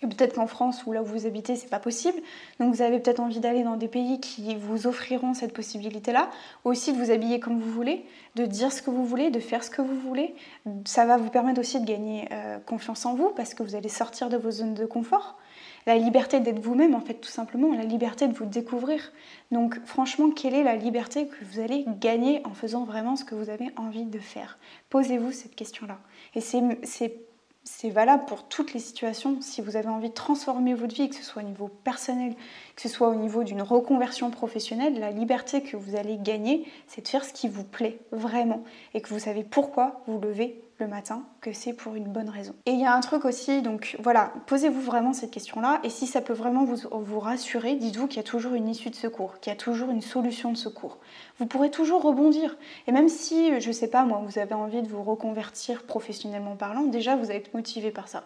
peut-être 0.02 0.36
qu'en 0.36 0.48
France 0.48 0.86
ou 0.86 0.92
là 0.92 1.02
où 1.02 1.06
vous 1.06 1.26
habitez, 1.26 1.56
c'est 1.56 1.70
pas 1.70 1.80
possible. 1.80 2.18
Donc 2.60 2.74
vous 2.74 2.82
avez 2.82 3.00
peut-être 3.00 3.20
envie 3.20 3.40
d'aller 3.40 3.64
dans 3.64 3.76
des 3.76 3.88
pays 3.88 4.20
qui 4.20 4.56
vous 4.56 4.88
offriront 4.88 5.34
cette 5.34 5.54
possibilité-là. 5.54 6.30
Aussi 6.64 6.94
de 6.94 6.98
vous 6.98 7.12
habiller 7.12 7.40
comme 7.40 7.60
vous 7.60 7.72
voulez, 7.72 8.06
de 8.36 8.46
dire 8.46 8.72
ce 8.72 8.82
que 8.82 8.90
vous 8.90 9.06
voulez, 9.06 9.32
de 9.32 9.40
faire 9.40 9.64
ce 9.64 9.70
que 9.70 9.82
vous 9.82 10.00
voulez. 10.00 10.36
Ça 10.86 11.06
va 11.06 11.18
vous 11.18 11.30
permettre 11.30 11.60
aussi 11.60 11.80
de 11.80 11.86
gagner 11.86 12.28
euh, 12.32 12.60
confiance 12.60 13.06
en 13.06 13.16
vous 13.16 13.30
parce 13.36 13.54
que 13.54 13.64
vous 13.64 13.76
allez 13.76 13.90
sortir 13.90 14.30
de 14.30 14.38
vos 14.38 14.52
zones 14.52 14.74
de 14.74 14.86
confort. 14.86 15.38
La 15.88 15.96
liberté 15.96 16.42
d'être 16.42 16.60
vous-même, 16.60 16.96
en 16.96 17.00
fait, 17.00 17.14
tout 17.14 17.30
simplement, 17.30 17.74
la 17.74 17.84
liberté 17.84 18.28
de 18.28 18.34
vous 18.34 18.46
découvrir. 18.46 19.14
Donc, 19.52 19.80
franchement, 19.86 20.32
quelle 20.32 20.54
est 20.54 20.64
la 20.64 20.76
liberté 20.76 21.28
que 21.28 21.46
vous 21.46 21.62
allez 21.62 21.86
gagner 22.02 22.42
en 22.46 22.54
faisant 22.54 22.84
vraiment 22.84 23.16
ce 23.16 23.24
que 23.24 23.36
vous 23.36 23.50
avez 23.50 23.72
envie 23.78 24.04
de 24.04 24.20
faire? 24.20 24.60
Posez-vous 24.90 25.32
cette 25.32 25.56
question-là. 25.56 25.98
Et 26.36 26.42
c'est 26.42 27.27
c'est 27.70 27.90
valable 27.90 28.24
pour 28.26 28.48
toutes 28.48 28.74
les 28.74 28.80
situations. 28.80 29.42
Si 29.42 29.62
vous 29.62 29.76
avez 29.76 29.90
envie 29.90 30.08
de 30.08 30.14
transformer 30.14 30.74
votre 30.74 30.96
vie, 30.96 31.10
que 31.10 31.16
ce 31.16 31.24
soit 31.24 31.42
au 31.42 31.46
niveau 31.46 31.68
personnel, 31.68 32.34
que 32.76 32.82
ce 32.82 32.88
soit 32.88 33.10
au 33.10 33.16
niveau 33.16 33.44
d'une 33.44 33.62
reconversion 33.62 34.32
professionnelle, 34.32 34.98
la 35.00 35.12
liberté 35.12 35.62
que 35.62 35.76
vous 35.76 35.98
allez 35.98 36.18
gagner, 36.18 36.66
c'est 36.88 37.02
de 37.02 37.08
faire 37.08 37.26
ce 37.26 37.34
qui 37.34 37.50
vous 37.50 37.66
plaît 37.66 38.00
vraiment 38.12 38.64
et 38.94 39.02
que 39.02 39.10
vous 39.10 39.20
savez 39.20 39.44
pourquoi 39.44 40.02
vous 40.08 40.20
levez 40.20 40.62
le 40.80 40.88
matin, 40.88 41.24
que 41.42 41.54
c'est 41.54 41.74
pour 41.74 41.96
une 41.96 42.12
bonne 42.12 42.30
raison. 42.30 42.54
Et 42.66 42.72
il 42.72 42.80
y 42.80 42.86
a 42.86 42.94
un 42.94 43.00
truc 43.00 43.26
aussi, 43.26 43.62
donc 43.62 43.96
voilà, 44.00 44.34
posez-vous 44.46 44.82
vraiment 44.82 45.14
cette 45.14 45.32
question-là, 45.32 45.80
et 45.84 45.90
si 45.90 46.06
ça 46.08 46.22
peut 46.22 46.34
vraiment 46.34 46.66
vous, 46.66 47.20
rassurer, 47.20 47.76
dites-vous 47.76 48.08
qu'il 48.08 48.18
y 48.18 48.20
a 48.20 48.24
toujours 48.24 48.54
une 48.54 48.70
issue 48.70 48.90
de 48.90 48.96
secours, 48.96 49.40
qu'il 49.40 49.52
y 49.52 49.56
a 49.56 49.58
toujours 49.58 49.90
une 49.90 50.02
solution 50.02 50.52
de 50.52 50.58
secours. 50.58 50.98
Vous 51.40 51.46
pourrez 51.46 51.72
toujours 51.72 52.04
rebondir. 52.04 52.58
Et 52.88 52.92
même 52.92 53.10
si, 53.10 53.60
je 53.60 53.72
sais 53.72 53.88
pas 53.88 54.04
moi, 54.04 54.22
vous 54.26 54.40
avez 54.40 54.54
envie 54.54 54.82
de 54.82 54.88
vous 54.88 55.04
reconvertir 55.04 55.84
professionnellement 55.84 56.56
parlant, 56.56 56.84
déjà 56.84 57.16
vous 57.16 57.30
allez 57.30 57.40
être 57.40 57.54
motivé 57.54 57.92
par 57.92 58.08
ça 58.08 58.24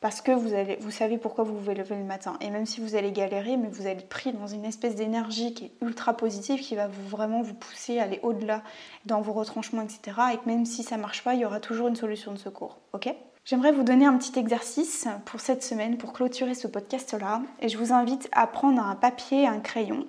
parce 0.00 0.20
que 0.20 0.30
vous, 0.30 0.90
savez 0.90 1.18
pourquoi 1.18 1.44
vous 1.44 1.58
vous 1.58 1.70
levez 1.70 1.96
le 1.96 2.04
matin. 2.04 2.36
Et 2.40 2.50
même 2.50 2.66
si 2.66 2.80
vous 2.80 2.94
allez 2.94 3.10
galérer, 3.10 3.56
mais 3.56 3.68
vous 3.68 3.82
allez 3.82 3.98
être 3.98 4.08
pris 4.08 4.32
dans 4.32 4.46
une 4.46 4.64
espèce 4.64 4.94
d'énergie 4.94 5.54
qui 5.54 5.66
est 5.66 5.72
ultra 5.82 6.16
positive, 6.16 6.60
qui 6.60 6.76
va 6.76 6.86
vraiment 6.86 7.42
vous 7.42 7.54
pousser 7.54 7.98
à 7.98 8.04
aller 8.04 8.20
au-delà 8.22 8.62
dans 9.06 9.20
vos 9.20 9.32
retranchements, 9.32 9.82
etc. 9.82 10.16
Et 10.32 10.36
que 10.36 10.46
même 10.46 10.64
si 10.64 10.82
ça 10.82 10.96
marche 10.96 11.24
pas, 11.24 11.34
il 11.34 11.40
y 11.40 11.44
aura 11.44 11.58
toujours 11.58 11.88
une 11.88 11.96
solution 11.96 12.32
de 12.32 12.38
secours. 12.38 12.78
Ok? 12.92 13.12
J'aimerais 13.44 13.72
vous 13.72 13.82
donner 13.82 14.04
un 14.04 14.16
petit 14.18 14.38
exercice 14.38 15.08
pour 15.24 15.40
cette 15.40 15.62
semaine, 15.62 15.96
pour 15.96 16.12
clôturer 16.12 16.54
ce 16.54 16.68
podcast-là. 16.68 17.40
Et 17.60 17.68
je 17.68 17.78
vous 17.78 17.92
invite 17.92 18.28
à 18.32 18.46
prendre 18.46 18.80
un 18.80 18.94
papier, 18.94 19.46
un 19.46 19.60
crayon, 19.60 20.06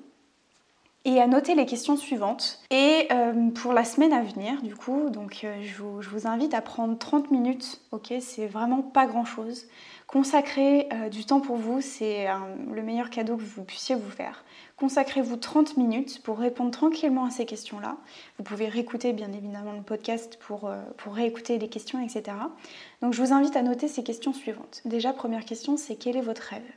et 1.06 1.22
à 1.22 1.28
noter 1.28 1.56
les 1.56 1.66
questions 1.66 1.96
suivantes. 1.96 2.60
Et 2.72 3.08
euh, 3.12 3.50
pour 3.52 3.74
la 3.74 3.86
semaine 3.86 4.12
à 4.12 4.22
venir, 4.22 4.62
du 4.62 4.76
coup, 4.76 5.10
donc 5.10 5.42
euh, 5.44 5.62
je, 5.64 5.82
vous, 5.82 6.28
invite 6.28 6.54
à 6.54 6.62
prendre 6.62 6.98
30 6.98 7.32
minutes, 7.32 7.82
ok 7.92 8.14
C'est 8.20 8.48
vraiment 8.48 8.82
pas 8.82 9.06
grand 9.06 9.24
chose. 9.24 9.68
Consacrez 10.08 10.90
euh, 10.92 11.10
du 11.10 11.24
temps 11.24 11.40
pour 11.40 11.56
vous, 11.56 11.82
c'est 11.82 12.28
le 12.72 12.82
meilleur 12.82 13.10
cadeau 13.10 13.38
que 13.38 13.44
vous 13.44 13.64
puissiez 13.64 13.96
vous 13.96 14.10
faire. 14.10 14.44
Consacrez-vous 14.78 15.38
30 15.38 15.78
minutes 15.78 16.22
pour 16.24 16.40
répondre 16.40 16.72
tranquillement 16.72 17.26
à 17.26 17.32
ces 17.32 17.46
questions-là. 17.46 17.98
Vous 18.38 18.44
pouvez 18.44 18.68
réécouter 18.68 19.14
bien 19.14 19.32
évidemment 19.32 19.74
le 19.74 19.82
podcast 19.82 20.38
pour 20.40 20.72
réécouter 21.06 21.60
les 21.60 21.70
questions, 21.70 22.02
etc. 22.02 22.38
Donc 23.02 23.14
je 23.14 23.22
vous 23.22 23.34
invite 23.34 23.56
à 23.56 23.62
noter 23.62 23.88
ces 23.88 24.04
questions 24.04 24.34
suivantes. 24.34 24.82
Déjà, 24.86 25.14
première 25.14 25.46
question, 25.46 25.76
c'est 25.76 25.96
quel 25.96 26.16
est 26.16 26.22
votre 26.22 26.42
rêve? 26.44 26.72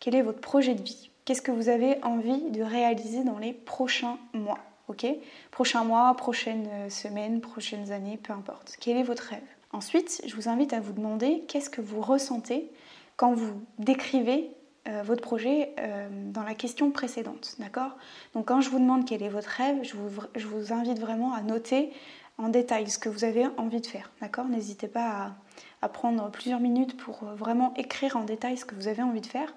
Quel 0.00 0.14
est 0.14 0.22
votre 0.22 0.40
projet 0.40 0.74
de 0.74 0.82
vie? 0.82 1.10
Qu'est-ce 1.28 1.42
que 1.42 1.52
vous 1.52 1.68
avez 1.68 2.02
envie 2.04 2.40
de 2.52 2.62
réaliser 2.62 3.22
dans 3.22 3.36
les 3.36 3.52
prochains 3.52 4.16
mois 4.32 4.60
Ok? 4.88 5.04
Prochains 5.50 5.84
mois, 5.84 6.14
prochaines 6.16 6.66
euh, 6.72 6.88
semaines, 6.88 7.42
prochaines 7.42 7.92
années, 7.92 8.16
peu 8.16 8.32
importe. 8.32 8.78
Quel 8.80 8.96
est 8.96 9.02
votre 9.02 9.24
rêve? 9.24 9.42
Ensuite, 9.70 10.22
je 10.26 10.34
vous 10.34 10.48
invite 10.48 10.72
à 10.72 10.80
vous 10.80 10.94
demander 10.94 11.44
qu'est-ce 11.46 11.68
que 11.68 11.82
vous 11.82 12.00
ressentez 12.00 12.70
quand 13.16 13.34
vous 13.34 13.60
décrivez 13.78 14.50
euh, 14.88 15.02
votre 15.02 15.20
projet 15.20 15.74
euh, 15.78 16.08
dans 16.32 16.44
la 16.44 16.54
question 16.54 16.90
précédente. 16.90 17.56
D'accord? 17.58 17.98
Donc 18.32 18.48
quand 18.48 18.62
je 18.62 18.70
vous 18.70 18.78
demande 18.78 19.04
quel 19.04 19.22
est 19.22 19.28
votre 19.28 19.50
rêve, 19.50 19.80
je 19.82 20.46
vous, 20.46 20.72
invite 20.72 20.98
vraiment 20.98 21.34
à 21.34 21.42
noter 21.42 21.92
en 22.38 22.48
détail 22.48 22.88
ce 22.88 22.98
que 22.98 23.10
vous 23.10 23.24
avez 23.24 23.46
envie 23.58 23.82
de 23.82 23.86
faire. 23.86 24.10
D'accord? 24.22 24.46
N'hésitez 24.46 24.88
pas 24.88 25.34
à, 25.82 25.88
prendre 25.90 26.30
plusieurs 26.30 26.60
minutes 26.60 26.96
pour 26.96 27.24
vraiment 27.36 27.74
écrire 27.74 28.16
en 28.16 28.24
détail 28.24 28.56
ce 28.56 28.64
que 28.64 28.74
vous 28.74 28.88
avez 28.88 29.02
envie 29.02 29.20
de 29.20 29.26
faire. 29.26 29.52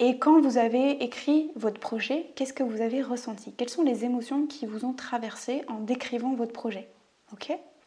Et 0.00 0.18
quand 0.18 0.40
vous 0.40 0.58
avez 0.58 1.02
écrit 1.02 1.50
votre 1.56 1.80
projet, 1.80 2.30
qu'est-ce 2.36 2.52
que 2.52 2.62
vous 2.62 2.80
avez 2.80 3.02
ressenti? 3.02 3.52
Quelles 3.52 3.68
sont 3.68 3.82
les 3.82 4.04
émotions 4.04 4.46
qui 4.46 4.64
vous 4.64 4.84
ont 4.84 4.92
traversé 4.92 5.62
en 5.66 5.80
décrivant 5.80 6.34
votre 6.34 6.52
projet? 6.52 6.88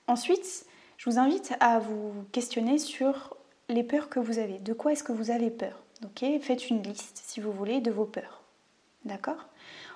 Ensuite, 0.08 0.66
je 0.98 1.10
vous 1.10 1.20
invite 1.20 1.54
à 1.62 1.80
vous 1.80 2.12
questionner 2.34 2.78
sur 2.80 3.38
les 3.70 3.84
peurs 3.84 4.10
que 4.10 4.20
vous 4.20 4.40
avez. 4.40 4.60
De 4.60 4.74
quoi 4.74 4.92
est-ce 4.92 5.04
que 5.04 5.14
vous 5.14 5.32
avez 5.32 5.50
peur? 5.50 5.82
Faites 6.42 6.70
une 6.70 6.84
liste, 6.84 7.22
si 7.26 7.40
vous 7.40 7.54
voulez, 7.54 7.80
de 7.80 7.92
vos 7.92 8.06
peurs. 8.06 8.42
D'accord? 9.06 9.46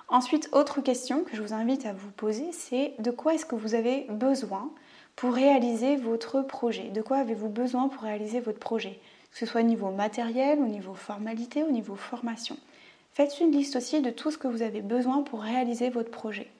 Ensuite, 0.08 0.48
autre 0.52 0.80
question 0.80 1.22
que 1.22 1.36
je 1.36 1.42
vous 1.42 1.52
invite 1.52 1.84
à 1.84 1.92
vous 1.92 2.10
poser, 2.10 2.50
c'est 2.52 2.94
de 2.98 3.10
quoi 3.10 3.34
est-ce 3.34 3.44
que 3.44 3.56
vous 3.56 3.74
avez 3.74 4.06
besoin 4.08 4.70
pour 5.16 5.34
réaliser 5.34 5.96
votre 5.96 6.40
projet? 6.40 6.88
De 6.90 7.02
quoi 7.02 7.18
avez-vous 7.18 7.50
besoin 7.50 7.88
pour 7.88 8.04
réaliser 8.04 8.40
votre 8.40 8.58
projet? 8.58 8.98
Que 9.36 9.40
ce 9.40 9.52
soit 9.52 9.60
au 9.60 9.64
niveau 9.64 9.90
matériel, 9.90 10.60
au 10.60 10.66
niveau 10.66 10.94
formalité, 10.94 11.62
au 11.62 11.70
niveau 11.70 11.94
formation. 11.94 12.56
Faites 13.12 13.38
une 13.38 13.52
liste 13.52 13.76
aussi 13.76 14.00
de 14.00 14.08
tout 14.08 14.30
ce 14.30 14.38
que 14.38 14.48
vous 14.48 14.62
avez 14.62 14.80
besoin 14.80 15.20
pour 15.20 15.42
réaliser 15.42 15.90
votre 15.90 16.10
projet, 16.10 16.50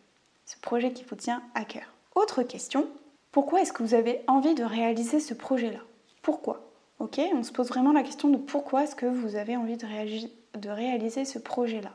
ce 0.44 0.58
projet 0.60 0.92
qui 0.92 1.02
vous 1.08 1.16
tient 1.16 1.42
à 1.54 1.64
cœur. 1.64 1.90
Autre 2.14 2.42
question, 2.42 2.86
pourquoi 3.32 3.62
est-ce 3.62 3.72
que 3.72 3.82
vous 3.82 3.94
avez 3.94 4.20
envie 4.26 4.54
de 4.54 4.62
réaliser 4.62 5.20
ce 5.20 5.32
projet-là? 5.32 5.78
Pourquoi? 6.20 6.66
Ok, 6.98 7.18
on 7.32 7.42
se 7.42 7.50
pose 7.50 7.68
vraiment 7.68 7.92
la 7.92 8.02
question 8.02 8.28
de 8.28 8.36
pourquoi 8.36 8.84
est-ce 8.84 8.94
que 8.94 9.06
vous 9.06 9.36
avez 9.36 9.56
envie 9.56 9.78
de, 9.78 10.58
de 10.58 10.68
réaliser 10.68 11.24
ce 11.24 11.38
projet-là? 11.38 11.92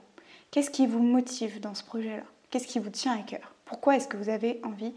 Qu'est-ce 0.50 0.72
qui 0.72 0.88
vous 0.88 1.04
motive 1.04 1.60
dans 1.60 1.76
ce 1.76 1.84
projet-là? 1.84 2.24
Qu'est-ce 2.50 2.66
qui 2.66 2.80
vous 2.80 2.90
tient 2.90 3.14
à 3.14 3.22
cœur? 3.22 3.54
Pourquoi 3.66 3.98
est-ce 3.98 4.08
que 4.08 4.18
vous 4.18 4.30
avez 4.30 4.60
envie 4.64 4.96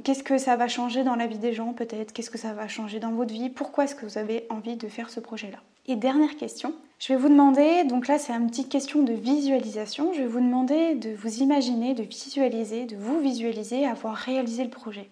Qu'est-ce 0.00 0.22
que 0.22 0.38
ça 0.38 0.56
va 0.56 0.68
changer 0.68 1.04
dans 1.04 1.16
la 1.16 1.26
vie 1.26 1.38
des 1.38 1.52
gens 1.52 1.74
peut-être? 1.74 2.14
Qu'est-ce 2.14 2.30
que 2.30 2.38
ça 2.38 2.54
va 2.54 2.66
changer 2.66 2.98
dans 2.98 3.12
votre 3.12 3.32
vie? 3.32 3.50
Pourquoi 3.50 3.84
est-ce 3.84 3.94
que 3.94 4.06
vous 4.06 4.16
avez 4.16 4.46
envie 4.48 4.76
de 4.76 4.88
faire 4.88 5.10
ce 5.10 5.20
projet-là? 5.20 5.58
Et 5.86 5.96
dernière 5.96 6.36
question, 6.36 6.72
je 6.98 7.12
vais 7.12 7.18
vous 7.18 7.28
demander, 7.28 7.84
donc 7.84 8.06
là 8.08 8.18
c'est 8.18 8.32
une 8.32 8.48
petite 8.48 8.70
question 8.70 9.02
de 9.02 9.12
visualisation, 9.12 10.14
je 10.14 10.20
vais 10.20 10.26
vous 10.28 10.40
demander 10.40 10.94
de 10.94 11.10
vous 11.10 11.42
imaginer, 11.42 11.92
de 11.92 12.04
visualiser, 12.04 12.86
de 12.86 12.96
vous 12.96 13.18
visualiser 13.20 13.84
avoir 13.84 14.14
réalisé 14.14 14.64
le 14.64 14.70
projet. 14.70 15.10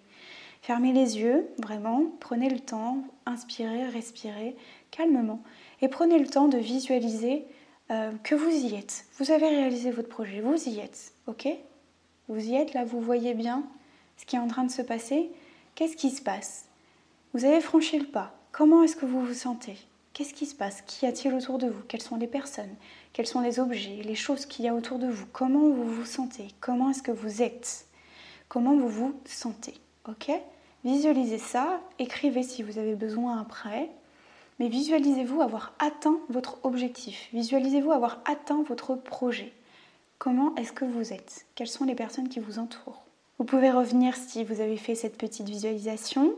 Fermez 0.63 0.93
les 0.93 1.19
yeux, 1.19 1.47
vraiment, 1.59 2.05
prenez 2.21 2.49
le 2.49 2.61
temps, 2.61 2.99
inspirez, 3.27 3.89
respirez 3.89 4.57
calmement 4.91 5.43
et 5.83 5.89
prenez 5.89 6.19
le 6.19 6.27
temps 6.27 6.49
de 6.49 6.59
visualiser 6.59 7.45
euh, 7.91 8.13
que 8.23 8.35
vous 8.35 8.51
y 8.51 8.77
êtes. 8.77 9.05
Vous 9.19 9.31
avez 9.31 9.49
réalisé 9.49 9.91
votre 9.91 10.09
projet, 10.09 10.41
vous 10.41 10.69
y 10.69 10.79
êtes, 10.79 11.13
ok? 11.27 11.49
Vous 12.29 12.49
y 12.49 12.55
êtes 12.55 12.73
là, 12.73 12.85
vous 12.85 13.01
voyez 13.01 13.35
bien 13.35 13.65
ce 14.21 14.27
qui 14.27 14.37
est 14.37 14.41
en 14.41 14.49
train 14.49 14.65
de 14.65 14.71
se 14.71 14.83
passer, 14.83 15.31
qu'est-ce 15.75 15.97
qui 15.97 16.11
se 16.11 16.21
passe? 16.21 16.67
Vous 17.33 17.47
avez 17.47 17.63
franchi 17.63 17.99
le 17.99 18.05
pas. 18.05 18.35
Comment 18.53 18.83
est-ce 18.83 18.95
que 18.95 19.07
vous 19.07 19.25
vous 19.25 19.33
sentez? 19.33 19.79
Qu'est-ce 20.13 20.35
qui 20.35 20.45
se 20.45 20.55
passe? 20.55 20.83
Qu'y 20.83 21.07
a-t-il 21.07 21.33
autour 21.33 21.57
de 21.57 21.69
vous? 21.69 21.81
Quelles 21.89 22.03
sont 22.03 22.17
les 22.17 22.27
personnes? 22.27 22.75
Quels 23.15 23.27
sont 23.27 23.41
les 23.41 23.61
objets, 23.61 24.03
les 24.05 24.15
choses 24.15 24.45
qu'il 24.45 24.67
y 24.67 24.69
a 24.69 24.75
autour 24.75 24.99
de 24.99 25.09
vous? 25.09 25.25
Comment 25.33 25.71
vous 25.71 25.89
vous 25.89 26.05
sentez? 26.05 26.49
Comment 26.61 26.91
est-ce 26.91 27.03
que 27.03 27.11
vous 27.11 27.41
êtes? 27.41 27.87
Comment 28.51 28.77
vous 28.77 28.91
vous 28.91 29.19
sentez? 29.25 29.73
Ok? 30.07 30.31
Visualisez 30.85 31.39
ça, 31.39 31.81
écrivez 31.99 32.43
si 32.43 32.63
vous 32.63 32.77
avez 32.77 32.97
besoin 32.97 33.41
après, 33.41 33.89
mais 34.59 34.69
visualisez-vous 34.69 35.41
avoir 35.41 35.73
atteint 35.79 36.19
votre 36.29 36.59
objectif. 36.63 37.29
Visualisez-vous 37.33 37.93
avoir 37.93 38.21
atteint 38.27 38.63
votre 38.65 38.97
projet. 38.97 39.55
Comment 40.19 40.55
est-ce 40.57 40.73
que 40.73 40.85
vous 40.85 41.15
êtes? 41.15 41.47
Quelles 41.55 41.69
sont 41.69 41.87
les 41.87 41.95
personnes 41.95 42.29
qui 42.29 42.41
vous 42.41 42.59
entourent? 42.59 43.03
Vous 43.41 43.47
pouvez 43.47 43.71
revenir 43.71 44.17
si 44.17 44.45
vous 44.45 44.61
avez 44.61 44.77
fait 44.77 44.95
cette 44.95 45.17
petite 45.17 45.49
visualisation. 45.49 46.35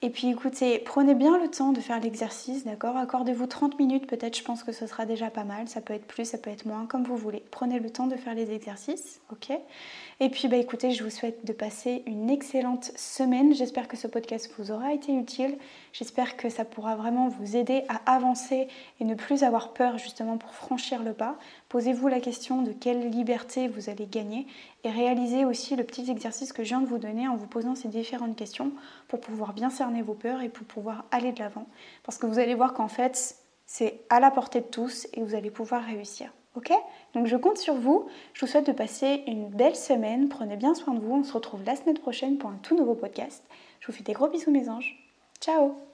Et 0.00 0.08
puis 0.08 0.28
écoutez, 0.28 0.78
prenez 0.78 1.14
bien 1.14 1.38
le 1.38 1.48
temps 1.48 1.72
de 1.72 1.80
faire 1.80 2.00
l'exercice, 2.00 2.64
d'accord? 2.64 2.96
Accordez-vous 2.96 3.46
30 3.46 3.78
minutes, 3.78 4.06
peut-être 4.06 4.38
je 4.38 4.42
pense 4.42 4.62
que 4.62 4.72
ce 4.72 4.86
sera 4.86 5.04
déjà 5.04 5.30
pas 5.30 5.44
mal. 5.44 5.68
Ça 5.68 5.82
peut 5.82 5.92
être 5.92 6.06
plus, 6.06 6.24
ça 6.24 6.38
peut 6.38 6.48
être 6.48 6.64
moins, 6.64 6.86
comme 6.86 7.02
vous 7.04 7.16
voulez. 7.16 7.42
Prenez 7.50 7.78
le 7.78 7.90
temps 7.90 8.06
de 8.06 8.16
faire 8.16 8.34
les 8.34 8.52
exercices, 8.52 9.20
ok? 9.32 9.52
Et 10.20 10.30
puis 10.30 10.48
bah 10.48 10.56
écoutez, 10.56 10.92
je 10.92 11.04
vous 11.04 11.10
souhaite 11.10 11.46
de 11.46 11.52
passer 11.52 12.02
une 12.06 12.30
excellente 12.30 12.90
semaine. 12.96 13.54
J'espère 13.54 13.86
que 13.86 13.98
ce 13.98 14.06
podcast 14.06 14.50
vous 14.58 14.70
aura 14.70 14.94
été 14.94 15.12
utile. 15.12 15.58
J'espère 15.92 16.38
que 16.38 16.48
ça 16.48 16.64
pourra 16.64 16.96
vraiment 16.96 17.28
vous 17.28 17.56
aider 17.56 17.82
à 17.88 18.14
avancer 18.14 18.68
et 19.00 19.04
ne 19.04 19.14
plus 19.14 19.44
avoir 19.44 19.74
peur 19.74 19.98
justement 19.98 20.38
pour 20.38 20.54
franchir 20.54 21.02
le 21.02 21.12
pas. 21.12 21.36
Posez-vous 21.68 22.08
la 22.08 22.20
question 22.20 22.62
de 22.62 22.72
quelle 22.72 23.10
liberté 23.10 23.68
vous 23.68 23.90
allez 23.90 24.06
gagner 24.06 24.46
et 24.86 24.90
réalisez 24.90 25.44
aussi 25.44 25.74
le 25.74 25.82
petit 25.82 26.08
exercice 26.08 26.52
que 26.52 26.62
je 26.62 26.68
viens 26.68 26.80
de 26.80 26.86
vous 26.86 26.98
donner 26.98 27.26
en 27.26 27.34
vous 27.34 27.48
posant 27.48 27.74
ces 27.74 27.88
différentes 27.88 28.36
questions 28.36 28.70
pour 29.08 29.18
pouvoir 29.20 29.52
bien 29.52 29.68
cerner 29.68 30.00
vos 30.00 30.14
peurs 30.14 30.42
et 30.42 30.48
pour 30.48 30.64
pouvoir 30.64 31.06
aller 31.10 31.32
de 31.32 31.40
l'avant. 31.40 31.66
Parce 32.04 32.18
que 32.18 32.26
vous 32.26 32.38
allez 32.38 32.54
voir 32.54 32.72
qu'en 32.72 32.86
fait, 32.86 33.34
c'est 33.66 34.00
à 34.10 34.20
la 34.20 34.30
portée 34.30 34.60
de 34.60 34.66
tous 34.66 35.08
et 35.12 35.24
vous 35.24 35.34
allez 35.34 35.50
pouvoir 35.50 35.82
réussir. 35.82 36.30
Ok? 36.54 36.70
Donc 37.14 37.26
je 37.26 37.36
compte 37.36 37.58
sur 37.58 37.74
vous. 37.74 38.06
Je 38.32 38.42
vous 38.42 38.46
souhaite 38.46 38.68
de 38.68 38.72
passer 38.72 39.24
une 39.26 39.48
belle 39.48 39.74
semaine. 39.74 40.28
Prenez 40.28 40.56
bien 40.56 40.74
soin 40.76 40.94
de 40.94 41.00
vous. 41.00 41.14
On 41.14 41.24
se 41.24 41.32
retrouve 41.32 41.64
la 41.64 41.74
semaine 41.74 41.98
prochaine 41.98 42.38
pour 42.38 42.50
un 42.50 42.58
tout 42.62 42.76
nouveau 42.76 42.94
podcast. 42.94 43.42
Je 43.80 43.88
vous 43.88 43.92
fais 43.92 44.04
des 44.04 44.12
gros 44.12 44.28
bisous 44.28 44.52
mes 44.52 44.68
anges. 44.68 44.96
Ciao 45.40 45.86